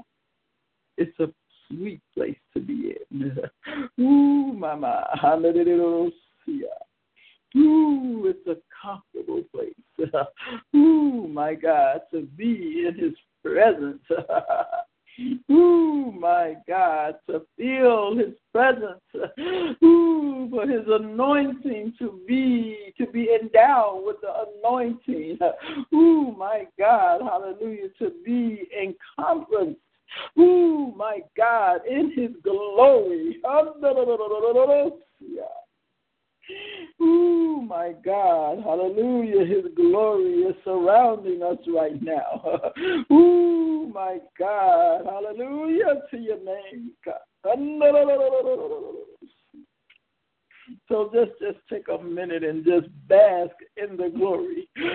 It's 0.97 1.21
a 1.21 1.29
sweet 1.69 2.01
place 2.15 2.37
to 2.55 2.61
be 2.61 2.95
in. 3.11 3.39
Ooh, 4.01 4.53
my, 4.53 4.75
my. 4.75 5.05
Ooh, 7.57 8.27
it's 8.27 8.47
a 8.47 8.57
comfortable 8.83 9.43
place. 9.55 9.75
Ooh, 10.77 11.29
my 11.29 11.55
God, 11.55 12.03
to 12.13 12.23
be 12.37 12.87
in 12.87 12.95
His 12.99 13.15
presence. 13.43 14.03
Ooh, 15.51 16.13
my 16.13 16.57
God, 16.69 17.17
to 17.29 17.43
feel 17.57 18.17
His 18.17 18.35
presence. 18.53 19.01
Ooh, 19.83 20.49
for 20.51 20.67
His 20.67 20.87
anointing 20.89 21.95
to 21.99 22.21
be 22.29 22.93
to 22.99 23.07
be 23.07 23.31
endowed 23.41 24.05
with 24.05 24.17
the 24.21 24.33
anointing. 24.59 25.39
Ooh, 25.95 26.35
my 26.39 26.67
God, 26.79 27.23
Hallelujah, 27.23 27.89
to 27.99 28.13
be 28.25 28.69
in 28.77 28.95
encompassed 29.19 29.81
Ooh, 30.39 30.93
my 30.97 31.21
God, 31.37 31.81
in 31.89 32.13
his 32.15 32.31
glory. 32.43 33.41
Oh 37.01 37.61
my 37.67 37.95
God, 38.05 38.63
hallelujah. 38.65 39.45
His 39.45 39.65
glory 39.77 40.43
is 40.43 40.55
surrounding 40.65 41.43
us 41.43 41.59
right 41.69 42.01
now. 42.03 42.73
Oh 43.91 43.91
my 43.95 44.19
God, 44.39 45.07
hallelujah 45.07 46.03
to 46.11 46.19
your 46.19 46.39
name, 46.45 46.93
God. 47.05 47.15
So 50.89 51.11
just 51.13 51.33
just 51.41 51.59
take 51.71 51.89
a 51.89 52.03
minute 52.03 52.45
and 52.45 52.65
just 52.65 52.87
bask 53.09 53.55
in 53.77 53.97
the 53.97 54.11
glory. 54.15 54.69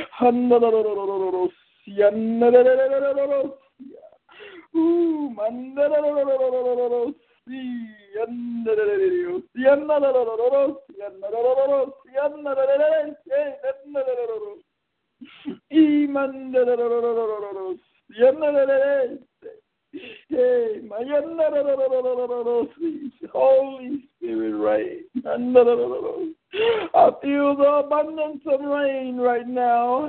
Holy 23.31 24.03
Spirit 24.17 24.53
rain. 24.53 25.03
I 26.55 27.09
feel 27.21 27.55
the 27.55 27.81
abundance 27.83 28.41
of 28.45 28.61
rain 28.61 29.17
right 29.17 29.47
now. 29.47 30.07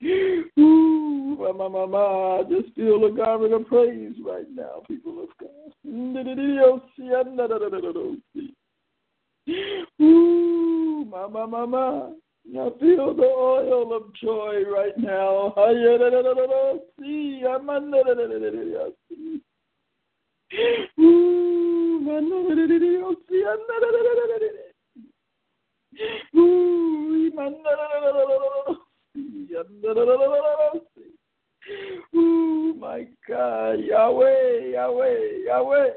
Ooh, 0.58 1.36
my, 1.38 1.52
my, 1.68 1.86
my, 1.86 1.98
I 1.98 2.42
just 2.48 2.72
feel 2.74 3.04
a 3.04 3.10
garment 3.10 3.52
of 3.52 3.66
praise 3.66 4.14
right 4.24 4.46
now, 4.54 4.82
people 4.86 5.22
of 5.22 5.28
God. 5.40 5.48
Ooh, 10.00 11.04
my, 11.10 11.26
my, 11.26 11.46
my, 11.46 11.64
my. 11.66 12.12
I 12.50 12.70
feel 12.80 13.12
the 13.14 13.24
oil 13.24 13.92
of 13.94 14.14
joy 14.14 14.62
right 14.72 14.96
now. 14.96 15.52
Ooh, 32.14 32.74
my 32.80 33.06
God, 33.28 33.80
Yahweh, 33.80 34.70
Yahweh, 34.72 35.18
Yahweh. 35.46 35.88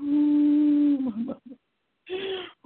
Ooh, 0.00 0.98
mama. 1.00 1.36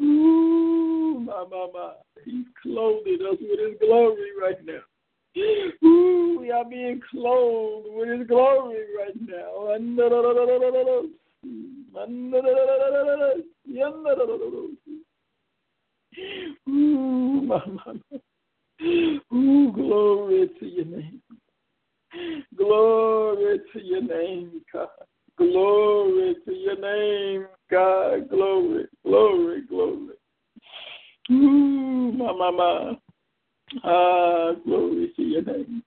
Ooh, 0.00 1.20
my 1.20 1.44
mama. 1.50 1.94
He's 2.24 2.46
clothing 2.62 3.18
us 3.30 3.36
with 3.40 3.60
his 3.60 3.78
glory 3.80 4.30
right 4.40 4.64
now. 4.64 4.80
Ooh, 5.84 6.38
we 6.40 6.50
are 6.50 6.64
being 6.64 7.00
clothed 7.10 7.88
with 7.90 8.08
his 8.18 8.26
glory 8.26 8.84
right 8.98 9.14
now. 9.20 9.74
Ooh, 16.68 17.40
my 17.42 17.62
mama. 17.66 18.00
Ooh, 19.32 19.72
glory 19.72 20.48
to 20.60 20.66
your 20.66 20.84
name. 20.84 21.22
Glory 22.56 23.60
to 23.72 23.82
your 23.82 24.02
name, 24.02 24.60
God. 24.72 24.88
Glory 25.38 26.36
to 26.44 26.52
your 26.52 26.78
name, 26.78 27.46
God. 27.70 28.28
Glory, 28.28 28.86
glory, 29.04 29.62
glory. 29.62 30.14
Ooh, 31.30 32.12
my 32.12 32.32
mama. 32.32 32.98
Ah, 33.84 34.52
glory 34.64 35.12
to 35.16 35.22
your 35.22 35.42
name. 35.42 35.82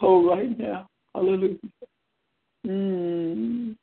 So 0.00 0.28
right 0.28 0.58
now, 0.58 0.88
hallelujah. 1.14 1.58
Mm. 2.66 3.76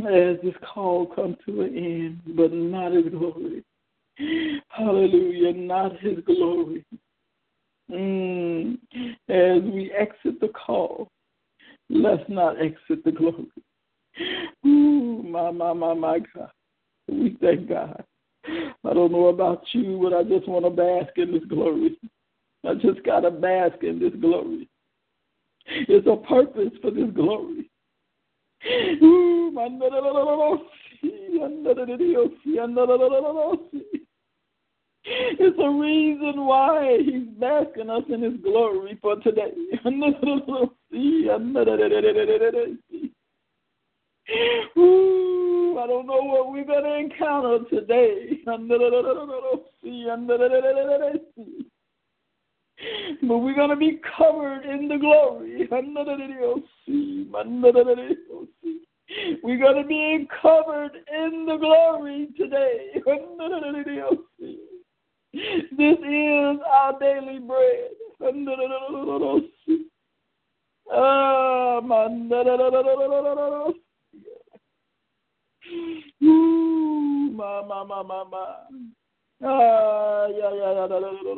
As 0.00 0.36
this 0.42 0.54
call 0.74 1.06
come 1.06 1.36
to 1.46 1.62
an 1.62 1.76
end, 1.76 2.36
but 2.36 2.52
not 2.52 2.92
his 2.92 3.08
glory. 3.08 3.64
Hallelujah, 4.68 5.52
not 5.54 5.98
his 6.00 6.18
glory. 6.24 6.84
Mm. 7.90 8.78
As 9.28 9.62
we 9.62 9.92
exit 9.92 10.40
the 10.40 10.48
call, 10.48 11.08
let's 11.88 12.28
not 12.28 12.56
exit 12.60 13.04
the 13.04 13.12
glory. 13.12 13.46
Ooh, 14.66 15.22
my, 15.22 15.50
my, 15.50 15.72
my, 15.72 15.94
my 15.94 16.18
God. 16.34 16.50
We 17.08 17.36
thank 17.40 17.68
God. 17.68 18.04
I 18.88 18.94
don't 18.94 19.12
know 19.12 19.26
about 19.26 19.62
you, 19.72 19.98
but 20.02 20.12
I 20.12 20.22
just 20.22 20.48
want 20.48 20.64
to 20.64 20.70
bask 20.70 21.16
in 21.16 21.32
this 21.32 21.44
glory. 21.48 21.96
I 22.64 22.74
just 22.74 23.02
got 23.04 23.20
to 23.20 23.30
bask 23.30 23.82
in 23.82 23.98
this 23.98 24.12
glory. 24.20 24.68
It's 25.66 26.06
a 26.06 26.16
purpose 26.28 26.72
for 26.80 26.90
this 26.92 27.10
glory. 27.14 27.68
It's 35.08 35.58
a 35.58 35.70
reason 35.70 36.46
why 36.46 36.98
he's 37.04 37.28
basking 37.38 37.90
us 37.90 38.02
in 38.08 38.22
his 38.22 38.40
glory 38.42 38.98
for 39.00 39.16
today. 39.16 39.52
Ooh, 44.78 45.45
I 45.78 45.86
don't 45.86 46.06
know 46.06 46.22
what 46.22 46.52
we're 46.52 46.64
going 46.64 46.84
to 46.84 46.96
encounter 46.96 47.58
today. 47.68 48.40
But 53.22 53.38
we're 53.38 53.54
going 53.54 53.70
to 53.70 53.76
be 53.76 54.00
covered 54.16 54.64
in 54.64 54.88
the 54.88 54.96
glory. 54.98 55.68
We're 59.42 59.58
going 59.58 59.82
to 59.82 59.86
be 59.86 60.28
covered 60.42 60.92
in 61.12 61.46
the 61.46 61.56
glory 61.58 62.28
today. 62.36 62.92
This 65.32 65.98
is 65.98 66.58
our 66.72 66.98
daily 66.98 67.38
bread. 67.38 67.90
Ah, 70.90 71.80
Ooh, 76.22 77.30
ma, 77.32 77.62
ma, 77.62 77.84
ma, 77.84 78.02
ma, 78.02 78.24
ma. 78.24 78.46
Ah, 79.44 80.26
yeah, 80.28 80.54
yeah, 80.54 80.86
yeah. 80.88 81.34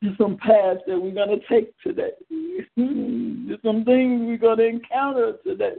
There's 0.00 0.16
some 0.16 0.36
paths 0.38 0.80
that 0.86 1.00
we're 1.00 1.12
going 1.12 1.40
to 1.40 1.46
take 1.48 1.72
today. 1.82 2.12
There's 2.30 3.62
some 3.64 3.84
things 3.84 4.22
we're 4.26 4.38
going 4.38 4.58
to 4.58 4.66
encounter 4.66 5.34
today. 5.44 5.76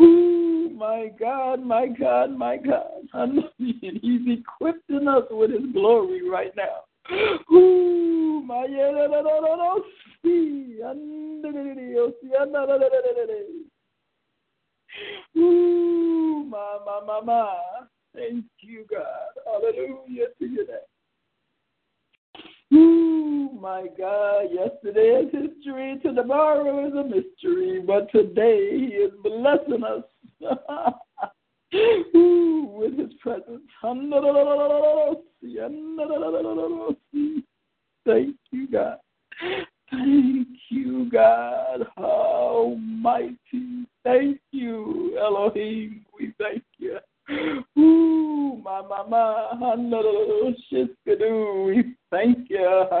Ooh, 0.00 0.70
my 0.74 1.10
God, 1.18 1.64
my 1.64 1.86
God, 1.86 2.36
my 2.36 2.56
God. 2.56 3.08
He's 3.58 4.22
equipping 4.26 5.08
us 5.08 5.24
with 5.30 5.50
His 5.50 5.72
glory 5.72 6.28
right 6.28 6.52
now. 6.56 6.84
Ooh, 7.52 8.42
my 8.46 8.66
Ooh, 15.36 16.44
my, 16.48 16.78
my, 16.84 17.00
my, 17.06 17.20
my. 17.20 17.58
Thank 18.14 18.44
you, 18.60 18.84
God. 18.90 19.04
Hallelujah 19.46 20.26
to 20.38 20.46
your 20.46 20.66
name. 20.66 20.76
Ooh, 22.74 23.50
my 23.60 23.88
God. 23.98 24.48
Yesterday 24.52 25.24
is 25.24 25.32
history. 25.32 25.98
To 26.02 26.14
tomorrow 26.14 26.86
is 26.86 26.94
a 26.94 27.04
mystery. 27.04 27.80
But 27.80 28.10
today 28.12 28.78
he 28.78 28.86
is 28.94 29.12
blessing 29.22 29.82
us. 29.84 30.04
Ooh, 32.14 32.68
with 32.70 32.98
his 32.98 33.12
presence. 33.20 33.62
Thank 38.04 38.36
you, 38.50 38.68
God. 38.70 38.98
Thank 39.92 40.48
you, 40.70 41.10
God 41.10 41.86
Almighty. 41.98 43.86
Thank 44.04 44.40
you, 44.50 45.18
Elohim. 45.20 46.06
We 46.18 46.32
thank 46.38 46.64
you. 46.78 46.98
Ooh, 47.78 48.60
my 48.64 48.80
mama. 48.80 49.76
We 51.66 51.94
thank 52.10 52.50
you. 52.50 52.92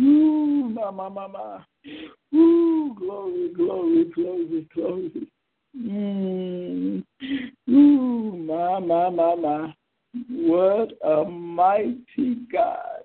Ooh, 0.00 0.68
my 0.70 0.90
mama. 0.90 1.66
Ooh, 2.34 2.94
glory, 2.98 3.52
glory, 3.54 4.04
glory, 4.14 4.68
glory. 4.74 5.28
Mm. 5.78 7.04
Ooh, 7.70 8.32
my, 8.36 8.78
my, 8.80 9.10
my, 9.10 9.34
my. 9.34 9.74
What 10.30 10.92
a 11.04 11.24
mighty 11.24 12.36
God 12.52 13.02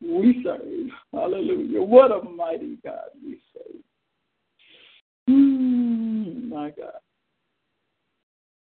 we 0.00 0.42
serve. 0.44 0.88
Hallelujah. 1.12 1.82
What 1.82 2.10
a 2.10 2.22
mighty 2.22 2.78
God 2.84 3.10
we 3.24 3.40
serve. 3.52 3.82
Mm, 5.28 6.48
my 6.48 6.70
God. 6.70 6.92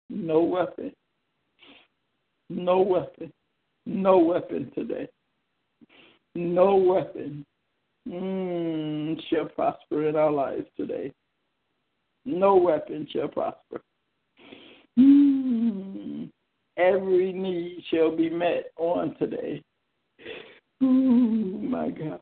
No 0.09 0.41
weapon. 0.43 0.93
No 2.49 2.81
weapon. 2.81 3.33
No 3.85 4.19
weapon 4.19 4.71
today. 4.75 5.07
No 6.35 6.75
weapon 6.75 7.45
mm, 8.07 9.19
shall 9.29 9.45
prosper 9.45 10.07
in 10.07 10.15
our 10.15 10.31
lives 10.31 10.67
today. 10.77 11.11
No 12.25 12.55
weapon 12.55 13.07
shall 13.11 13.27
prosper. 13.27 13.81
Every 16.77 17.31
need 17.31 17.83
shall 17.89 18.15
be 18.15 18.29
met 18.29 18.71
on 18.77 19.15
today. 19.17 19.63
Ooh, 20.83 21.59
my 21.61 21.89
God. 21.89 22.19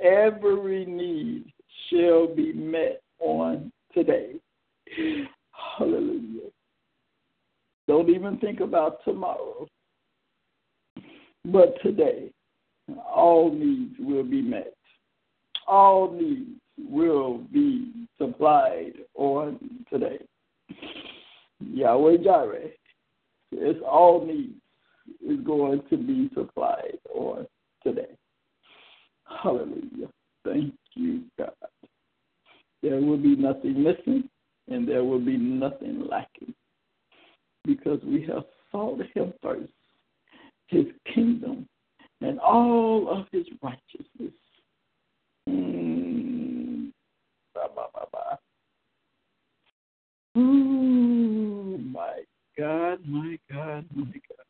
Every 0.00 0.84
need 0.84 1.52
shall 1.90 2.32
be 2.34 2.52
met 2.52 3.02
on 3.18 3.72
today. 3.92 4.34
Hallelujah. 5.76 6.50
Don't 7.88 8.08
even 8.10 8.38
think 8.38 8.60
about 8.60 8.98
tomorrow. 9.04 9.66
But 11.44 11.80
today, 11.82 12.30
all 13.04 13.50
needs 13.52 13.94
will 13.98 14.24
be 14.24 14.42
met. 14.42 14.74
All 15.66 16.12
needs 16.12 16.60
will 16.78 17.38
be 17.52 18.06
supplied 18.18 18.92
on 19.14 19.58
today. 19.90 20.18
Yahweh 21.60 22.18
Jireh 22.18 22.70
it's 23.52 23.80
all 23.86 24.24
needs 24.24 24.54
is 25.26 25.44
going 25.44 25.82
to 25.90 25.96
be 25.96 26.30
supplied 26.34 26.98
on 27.14 27.46
today. 27.82 28.16
Hallelujah. 29.42 30.08
Thank 30.44 30.74
you, 30.94 31.22
God. 31.38 31.52
There 32.82 33.00
will 33.00 33.16
be 33.16 33.36
nothing 33.36 33.82
missing 33.82 34.28
and 34.68 34.86
there 34.86 35.04
will 35.04 35.20
be 35.20 35.36
nothing 35.36 36.06
lacking 36.08 36.54
because 37.64 38.00
we 38.04 38.26
have 38.26 38.44
sought 38.70 39.00
Him 39.14 39.32
first, 39.42 39.72
His 40.66 40.86
kingdom, 41.14 41.66
and 42.20 42.38
all 42.40 43.08
of 43.10 43.26
His 43.32 43.46
righteousness. 43.62 44.34
Mm. 45.48 45.88
Ooh, 50.38 51.78
my 51.78 52.20
God, 52.58 52.98
my 53.06 53.38
God, 53.52 53.84
my 53.94 54.04
God. 54.04 54.46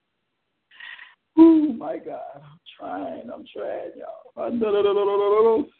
Oh 1.37 1.73
my 1.75 1.99
God. 1.99 2.21
I'm 2.37 2.59
trying, 2.79 3.31
I'm 3.31 3.45
trying, 3.55 3.93
y'all. 3.99 5.65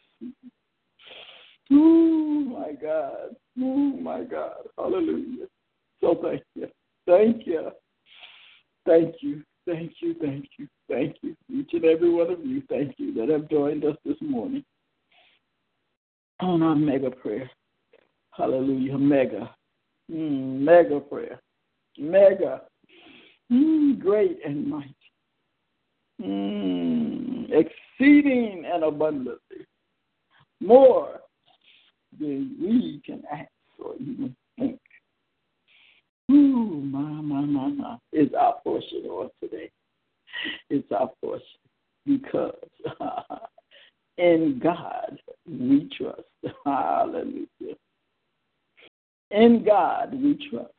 Oh 1.71 2.39
my 2.41 2.71
God. 2.73 3.35
Oh 3.59 3.63
my 4.01 4.23
God. 4.23 4.67
Hallelujah. 4.75 5.45
So 6.01 6.19
thank 6.23 6.41
you. 6.55 6.67
Thank 7.05 7.45
you. 7.45 7.69
Thank 8.87 9.15
you. 9.21 9.43
Thank 9.67 9.91
you. 10.01 10.15
Thank 10.19 10.45
you. 10.57 10.67
Thank 10.89 11.17
you. 11.21 11.35
Each 11.47 11.69
and 11.73 11.85
every 11.85 12.09
one 12.09 12.31
of 12.31 12.43
you, 12.43 12.63
thank 12.69 12.95
you 12.97 13.13
that 13.15 13.29
have 13.29 13.49
joined 13.49 13.85
us 13.85 13.95
this 14.03 14.17
morning 14.19 14.63
on 16.39 16.63
our 16.63 16.75
mega 16.75 17.11
prayer. 17.11 17.49
Hallelujah. 18.31 18.97
Mega. 18.97 19.55
Mm, 20.11 20.61
mega 20.61 20.99
prayer 20.99 21.39
mega, 21.99 22.61
mm, 23.51 23.99
great 23.99 24.39
and 24.45 24.67
mighty, 24.67 24.95
mm, 26.21 27.49
exceeding 27.51 28.65
and 28.71 28.83
abundantly, 28.83 29.65
more 30.61 31.19
than 32.19 32.55
we 32.59 33.01
can 33.05 33.23
ask 33.31 33.49
or 33.83 33.95
even 33.95 34.35
think. 34.57 34.79
Ooh, 36.31 36.81
my, 36.81 36.99
my, 36.99 37.41
my, 37.41 37.67
my, 37.69 37.97
is 38.13 38.29
our 38.39 38.55
portion 38.63 39.03
on 39.05 39.29
today. 39.41 39.71
It's 40.69 40.91
our 40.91 41.09
portion 41.21 41.43
because 42.05 42.53
in 44.17 44.59
God 44.61 45.19
we 45.47 45.89
trust. 45.97 46.21
Hallelujah. 46.65 47.47
In 49.31 49.63
God 49.65 50.13
we 50.13 50.49
trust. 50.49 50.73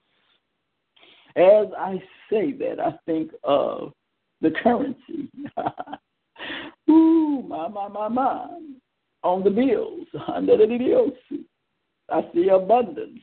Say 2.31 2.53
that, 2.53 2.81
I 2.81 2.93
think 3.07 3.33
of 3.45 3.93
the 4.41 4.51
currency. 4.63 5.29
Ooh, 6.91 7.43
my, 7.47 7.69
my, 7.69 7.89
my, 7.89 8.09
my. 8.09 8.49
On 9.23 9.45
the 9.45 9.51
bills, 9.51 10.07
under 10.29 10.57
the 10.57 10.67
bills. 10.67 11.43
I 12.11 12.23
see 12.33 12.49
abundance. 12.49 13.21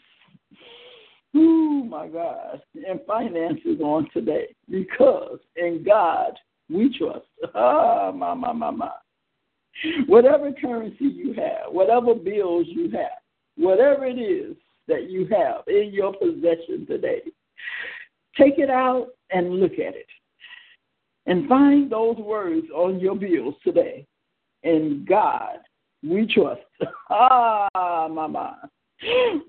Ooh, 1.35 1.83
my 1.83 2.07
God. 2.07 2.61
And 2.87 2.99
finances 3.07 3.79
on 3.81 4.07
today. 4.13 4.55
Because 4.69 5.39
in 5.55 5.83
God 5.85 6.33
we 6.69 6.95
trust. 6.97 7.25
Ah, 7.55 8.11
my, 8.11 8.33
my, 8.33 8.51
my, 8.51 8.71
my. 8.71 8.91
Whatever 10.07 10.51
currency 10.51 11.05
you 11.05 11.33
have, 11.33 11.71
whatever 11.71 12.15
bills 12.15 12.65
you 12.67 12.89
have, 12.91 13.19
whatever 13.57 14.05
it 14.05 14.17
is 14.17 14.55
that 14.87 15.09
you 15.09 15.27
have 15.27 15.61
in 15.67 15.91
your 15.93 16.13
possession 16.13 16.85
today, 16.87 17.21
Take 18.39 18.57
it 18.57 18.69
out 18.69 19.07
and 19.31 19.59
look 19.59 19.73
at 19.73 19.95
it. 19.95 20.07
And 21.25 21.47
find 21.49 21.91
those 21.91 22.17
words 22.17 22.67
on 22.73 22.99
your 22.99 23.15
bills 23.15 23.55
today. 23.63 24.05
In 24.63 25.05
God, 25.07 25.59
we 26.03 26.25
trust. 26.33 26.61
ah, 27.09 28.07
mama. 28.09 28.69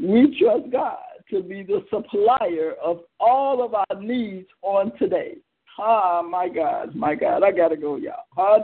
We 0.01 0.39
trust 0.41 0.71
God 0.71 0.99
to 1.31 1.43
be 1.43 1.63
the 1.63 1.85
supplier 1.91 2.75
of 2.83 3.01
all 3.21 3.65
of 3.65 3.75
our 3.75 4.01
needs 4.01 4.49
on 4.63 4.93
today. 4.99 5.37
Ah, 5.79 6.23
my 6.23 6.49
God, 6.49 6.95
my 6.97 7.15
God, 7.15 7.45
I 7.45 7.53
gotta 7.53 7.77
go, 7.77 7.97
y'all. 7.97 8.25
Ah, 8.37 8.59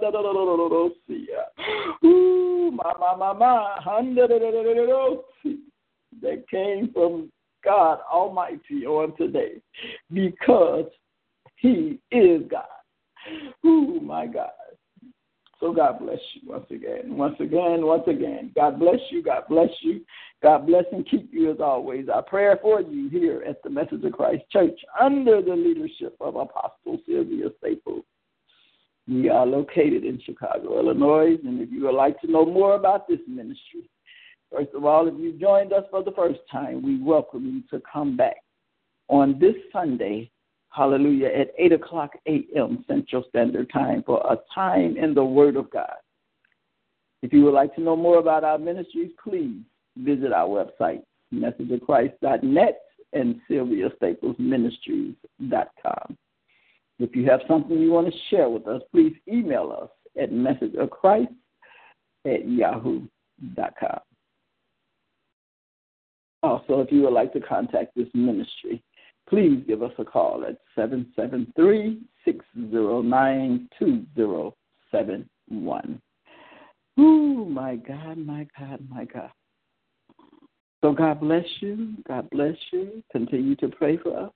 see 1.06 1.28
ya. 1.30 2.08
Ooh, 2.08 2.70
my 2.72 2.92
my 2.98 3.14
my 3.16 3.32
my. 3.32 3.76
That 6.22 6.44
came 6.50 6.90
from 6.92 7.30
God 7.64 8.00
Almighty 8.12 8.86
on 8.86 9.16
today 9.16 9.62
because 10.12 10.86
He 11.56 12.00
is 12.10 12.42
God. 12.50 12.64
Oh, 13.64 14.00
my 14.00 14.26
God. 14.26 14.50
So 15.60 15.72
God 15.72 15.98
bless 16.00 16.18
you 16.34 16.50
once 16.50 16.66
again, 16.70 17.16
once 17.16 17.36
again, 17.40 17.86
once 17.86 18.02
again. 18.06 18.52
God 18.54 18.78
bless 18.78 18.98
you. 19.10 19.22
God 19.22 19.44
bless 19.48 19.70
you. 19.80 20.04
God 20.42 20.66
bless 20.66 20.84
and 20.92 21.08
keep 21.08 21.32
you 21.32 21.50
as 21.52 21.60
always. 21.60 22.08
Our 22.10 22.22
prayer 22.22 22.58
for 22.60 22.82
you 22.82 23.08
here 23.08 23.42
at 23.48 23.62
the 23.62 23.70
Message 23.70 24.04
of 24.04 24.12
Christ 24.12 24.42
Church 24.50 24.78
under 25.00 25.40
the 25.40 25.54
leadership 25.54 26.16
of 26.20 26.36
Apostle 26.36 26.98
Sylvia 27.06 27.46
Staples. 27.58 28.04
We 29.08 29.30
are 29.30 29.46
located 29.46 30.04
in 30.04 30.20
Chicago, 30.24 30.80
Illinois, 30.80 31.36
and 31.44 31.60
if 31.60 31.70
you 31.70 31.84
would 31.84 31.94
like 31.94 32.20
to 32.20 32.30
know 32.30 32.44
more 32.44 32.74
about 32.74 33.08
this 33.08 33.20
ministry, 33.26 33.88
First 34.54 34.74
of 34.74 34.84
all, 34.84 35.08
if 35.08 35.14
you 35.18 35.32
joined 35.32 35.72
us 35.72 35.84
for 35.90 36.04
the 36.04 36.12
first 36.12 36.40
time, 36.50 36.82
we 36.82 37.02
welcome 37.02 37.44
you 37.44 37.62
to 37.76 37.82
come 37.90 38.16
back 38.16 38.36
on 39.08 39.38
this 39.40 39.56
Sunday, 39.72 40.30
hallelujah, 40.70 41.26
at 41.26 41.48
8 41.58 41.72
o'clock 41.72 42.12
a.m. 42.28 42.84
Central 42.86 43.24
Standard 43.30 43.68
Time 43.72 44.04
for 44.06 44.24
a 44.30 44.38
time 44.54 44.96
in 44.96 45.12
the 45.12 45.24
Word 45.24 45.56
of 45.56 45.68
God. 45.70 45.96
If 47.22 47.32
you 47.32 47.42
would 47.44 47.54
like 47.54 47.74
to 47.74 47.80
know 47.80 47.96
more 47.96 48.18
about 48.18 48.44
our 48.44 48.58
ministries, 48.58 49.10
please 49.22 49.56
visit 49.96 50.32
our 50.32 50.46
website, 50.46 51.02
messageofchrist.net 51.34 52.80
and 53.12 53.40
sylviastaplesministries.com. 53.50 56.16
If 57.00 57.16
you 57.16 57.28
have 57.28 57.40
something 57.48 57.76
you 57.76 57.90
want 57.90 58.06
to 58.06 58.12
share 58.30 58.48
with 58.48 58.68
us, 58.68 58.82
please 58.92 59.16
email 59.26 59.76
us 59.82 59.90
at 60.20 60.30
messageofchrist 60.30 61.26
at 62.24 62.48
yahoo.com. 62.48 63.98
Also, 66.44 66.80
if 66.80 66.92
you 66.92 67.00
would 67.00 67.14
like 67.14 67.32
to 67.32 67.40
contact 67.40 67.96
this 67.96 68.08
ministry, 68.12 68.82
please 69.26 69.64
give 69.66 69.82
us 69.82 69.92
a 69.98 70.04
call 70.04 70.44
at 70.44 70.58
773 70.74 72.02
609 72.22 73.68
2071. 73.78 76.02
Ooh, 77.00 77.46
my 77.46 77.76
God, 77.76 78.18
my 78.18 78.46
God, 78.58 78.86
my 78.90 79.06
God. 79.06 79.30
So 80.82 80.92
God 80.92 81.20
bless 81.20 81.46
you. 81.60 81.94
God 82.06 82.28
bless 82.28 82.56
you. 82.70 83.02
Continue 83.10 83.56
to 83.56 83.68
pray 83.68 83.96
for 83.96 84.26
us. 84.26 84.32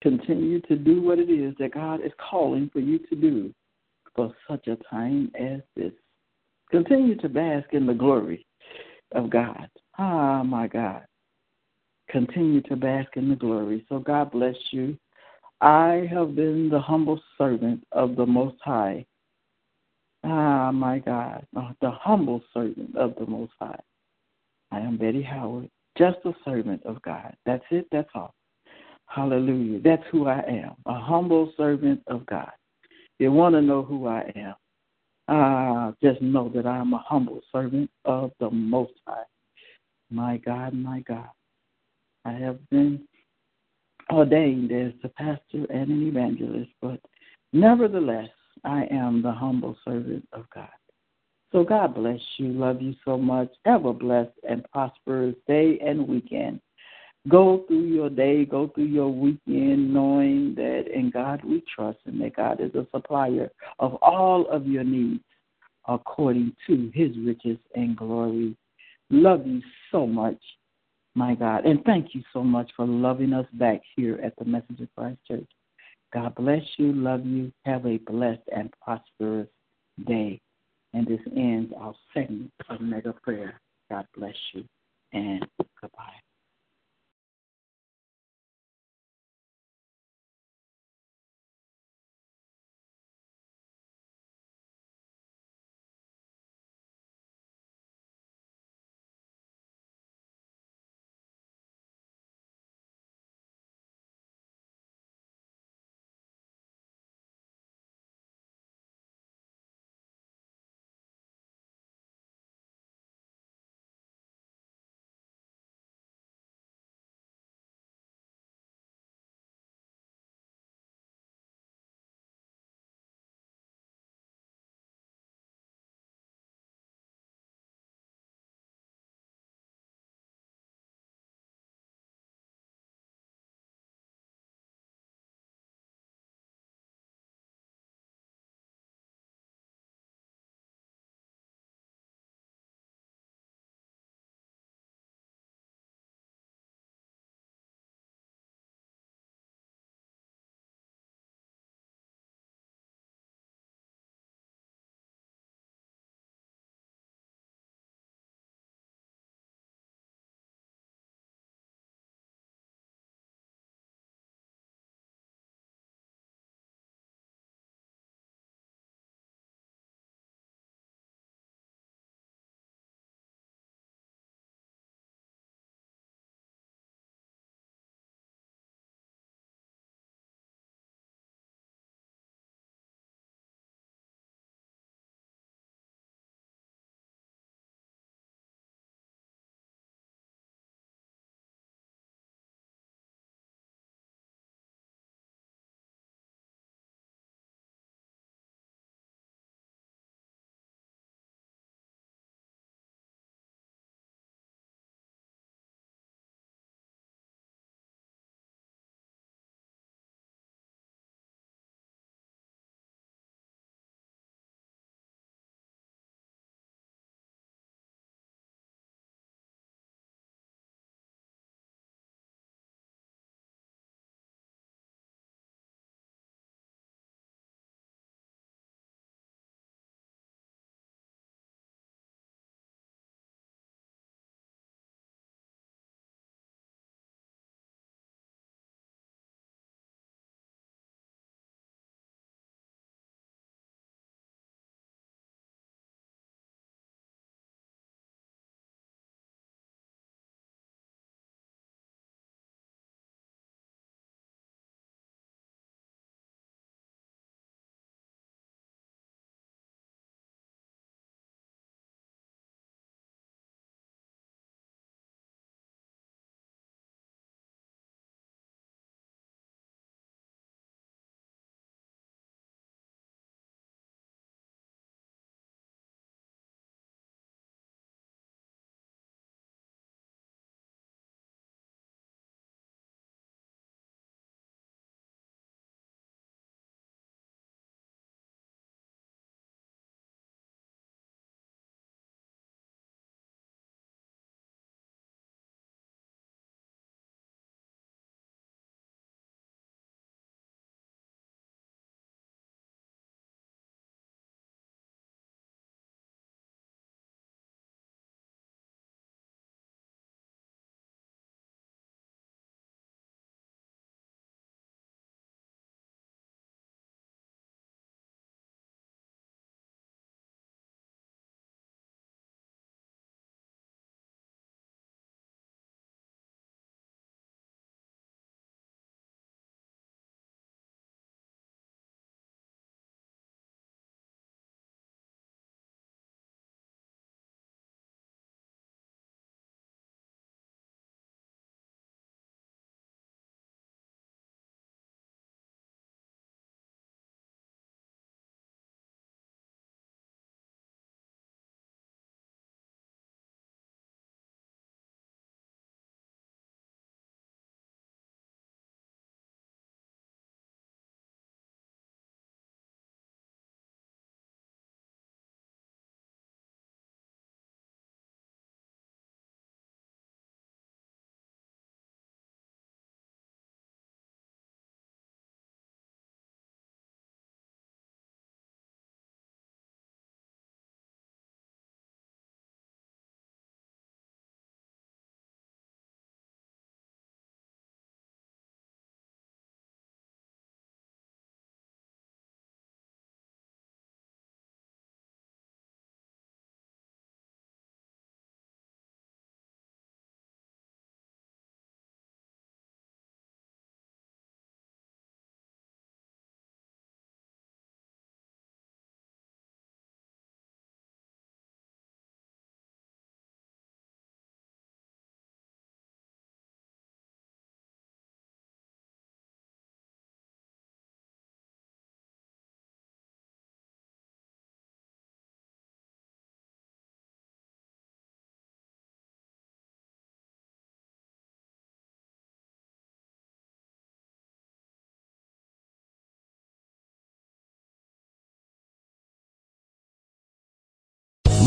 Continue 0.00 0.60
to 0.60 0.76
do 0.76 1.02
what 1.02 1.18
it 1.18 1.28
is 1.28 1.56
that 1.58 1.74
God 1.74 2.04
is 2.04 2.12
calling 2.30 2.70
for 2.72 2.78
you 2.78 3.00
to 3.10 3.16
do 3.16 3.52
for 4.14 4.32
such 4.48 4.68
a 4.68 4.76
time 4.88 5.32
as 5.36 5.60
this. 5.74 5.92
Continue 6.70 7.16
to 7.16 7.28
bask 7.28 7.66
in 7.72 7.84
the 7.84 7.94
glory 7.94 8.46
of 9.10 9.28
God. 9.28 9.68
Ah, 9.98 10.42
my 10.42 10.66
God. 10.66 11.04
Continue 12.10 12.60
to 12.62 12.76
bask 12.76 13.10
in 13.16 13.28
the 13.28 13.36
glory. 13.36 13.84
So 13.88 13.98
God 13.98 14.30
bless 14.30 14.56
you. 14.70 14.96
I 15.60 16.08
have 16.12 16.34
been 16.34 16.68
the 16.68 16.80
humble 16.80 17.20
servant 17.38 17.84
of 17.92 18.16
the 18.16 18.26
Most 18.26 18.56
High. 18.64 19.06
Ah, 20.24 20.70
my 20.72 20.98
God, 20.98 21.46
the 21.52 21.90
humble 21.90 22.42
servant 22.52 22.96
of 22.96 23.14
the 23.18 23.26
Most 23.26 23.52
High. 23.60 23.80
I 24.70 24.80
am 24.80 24.96
Betty 24.96 25.22
Howard, 25.22 25.68
just 25.98 26.18
a 26.24 26.32
servant 26.44 26.82
of 26.84 27.02
God. 27.02 27.36
That's 27.44 27.64
it, 27.70 27.86
that's 27.92 28.08
all. 28.14 28.34
Hallelujah. 29.06 29.80
That's 29.80 30.02
who 30.10 30.26
I 30.26 30.40
am, 30.40 30.74
a 30.86 30.98
humble 30.98 31.52
servant 31.56 32.02
of 32.06 32.24
God. 32.26 32.50
You 33.18 33.30
want 33.32 33.54
to 33.54 33.62
know 33.62 33.82
who 33.82 34.06
I 34.06 34.32
am, 34.34 34.54
ah, 35.28 35.92
just 36.02 36.22
know 36.22 36.48
that 36.54 36.66
I 36.66 36.78
am 36.78 36.92
a 36.92 37.04
humble 37.06 37.40
servant 37.52 37.90
of 38.04 38.32
the 38.40 38.50
Most 38.50 38.94
High. 39.06 39.24
My 40.12 40.36
God, 40.36 40.74
my 40.74 41.00
God. 41.00 41.30
I 42.24 42.32
have 42.32 42.58
been 42.68 43.00
ordained 44.12 44.70
as 44.70 44.92
a 45.04 45.08
pastor 45.08 45.66
and 45.70 45.90
an 45.90 46.06
evangelist, 46.06 46.70
but 46.82 47.00
nevertheless, 47.52 48.28
I 48.64 48.86
am 48.90 49.22
the 49.22 49.32
humble 49.32 49.76
servant 49.84 50.28
of 50.32 50.44
God. 50.54 50.68
So 51.50 51.64
God 51.64 51.94
bless 51.94 52.20
you. 52.36 52.48
Love 52.48 52.82
you 52.82 52.94
so 53.04 53.16
much. 53.16 53.50
Have 53.64 53.86
a 53.86 53.92
blessed 53.92 54.32
and 54.48 54.64
prosperous 54.70 55.34
day 55.46 55.78
and 55.84 56.06
weekend. 56.06 56.60
Go 57.28 57.64
through 57.68 57.86
your 57.86 58.10
day, 58.10 58.44
go 58.44 58.68
through 58.68 58.86
your 58.86 59.08
weekend, 59.10 59.94
knowing 59.94 60.54
that 60.56 60.84
in 60.92 61.10
God 61.10 61.42
we 61.44 61.62
trust 61.74 61.98
and 62.06 62.20
that 62.20 62.36
God 62.36 62.60
is 62.60 62.74
a 62.74 62.86
supplier 62.92 63.50
of 63.78 63.94
all 64.02 64.46
of 64.48 64.66
your 64.66 64.84
needs 64.84 65.22
according 65.88 66.54
to 66.66 66.90
his 66.94 67.16
riches 67.18 67.58
and 67.74 67.96
glory. 67.96 68.56
Love 69.12 69.46
you 69.46 69.60
so 69.90 70.06
much, 70.06 70.40
my 71.14 71.34
God. 71.34 71.66
And 71.66 71.84
thank 71.84 72.14
you 72.14 72.22
so 72.32 72.42
much 72.42 72.70
for 72.74 72.86
loving 72.86 73.34
us 73.34 73.46
back 73.52 73.82
here 73.94 74.18
at 74.24 74.34
the 74.38 74.46
Message 74.46 74.80
of 74.80 74.88
Christ 74.96 75.18
Church. 75.28 75.48
God 76.14 76.34
bless 76.34 76.62
you, 76.78 76.94
love 76.94 77.26
you. 77.26 77.52
Have 77.66 77.84
a 77.84 77.98
blessed 77.98 78.40
and 78.56 78.72
prosperous 78.82 79.48
day. 80.06 80.40
And 80.94 81.06
this 81.06 81.20
ends 81.36 81.74
our 81.78 81.94
segment 82.14 82.52
of 82.70 82.80
mega 82.80 83.12
prayer. 83.12 83.60
God 83.90 84.06
bless 84.16 84.34
you 84.54 84.64
and 85.12 85.44
goodbye. 85.80 86.31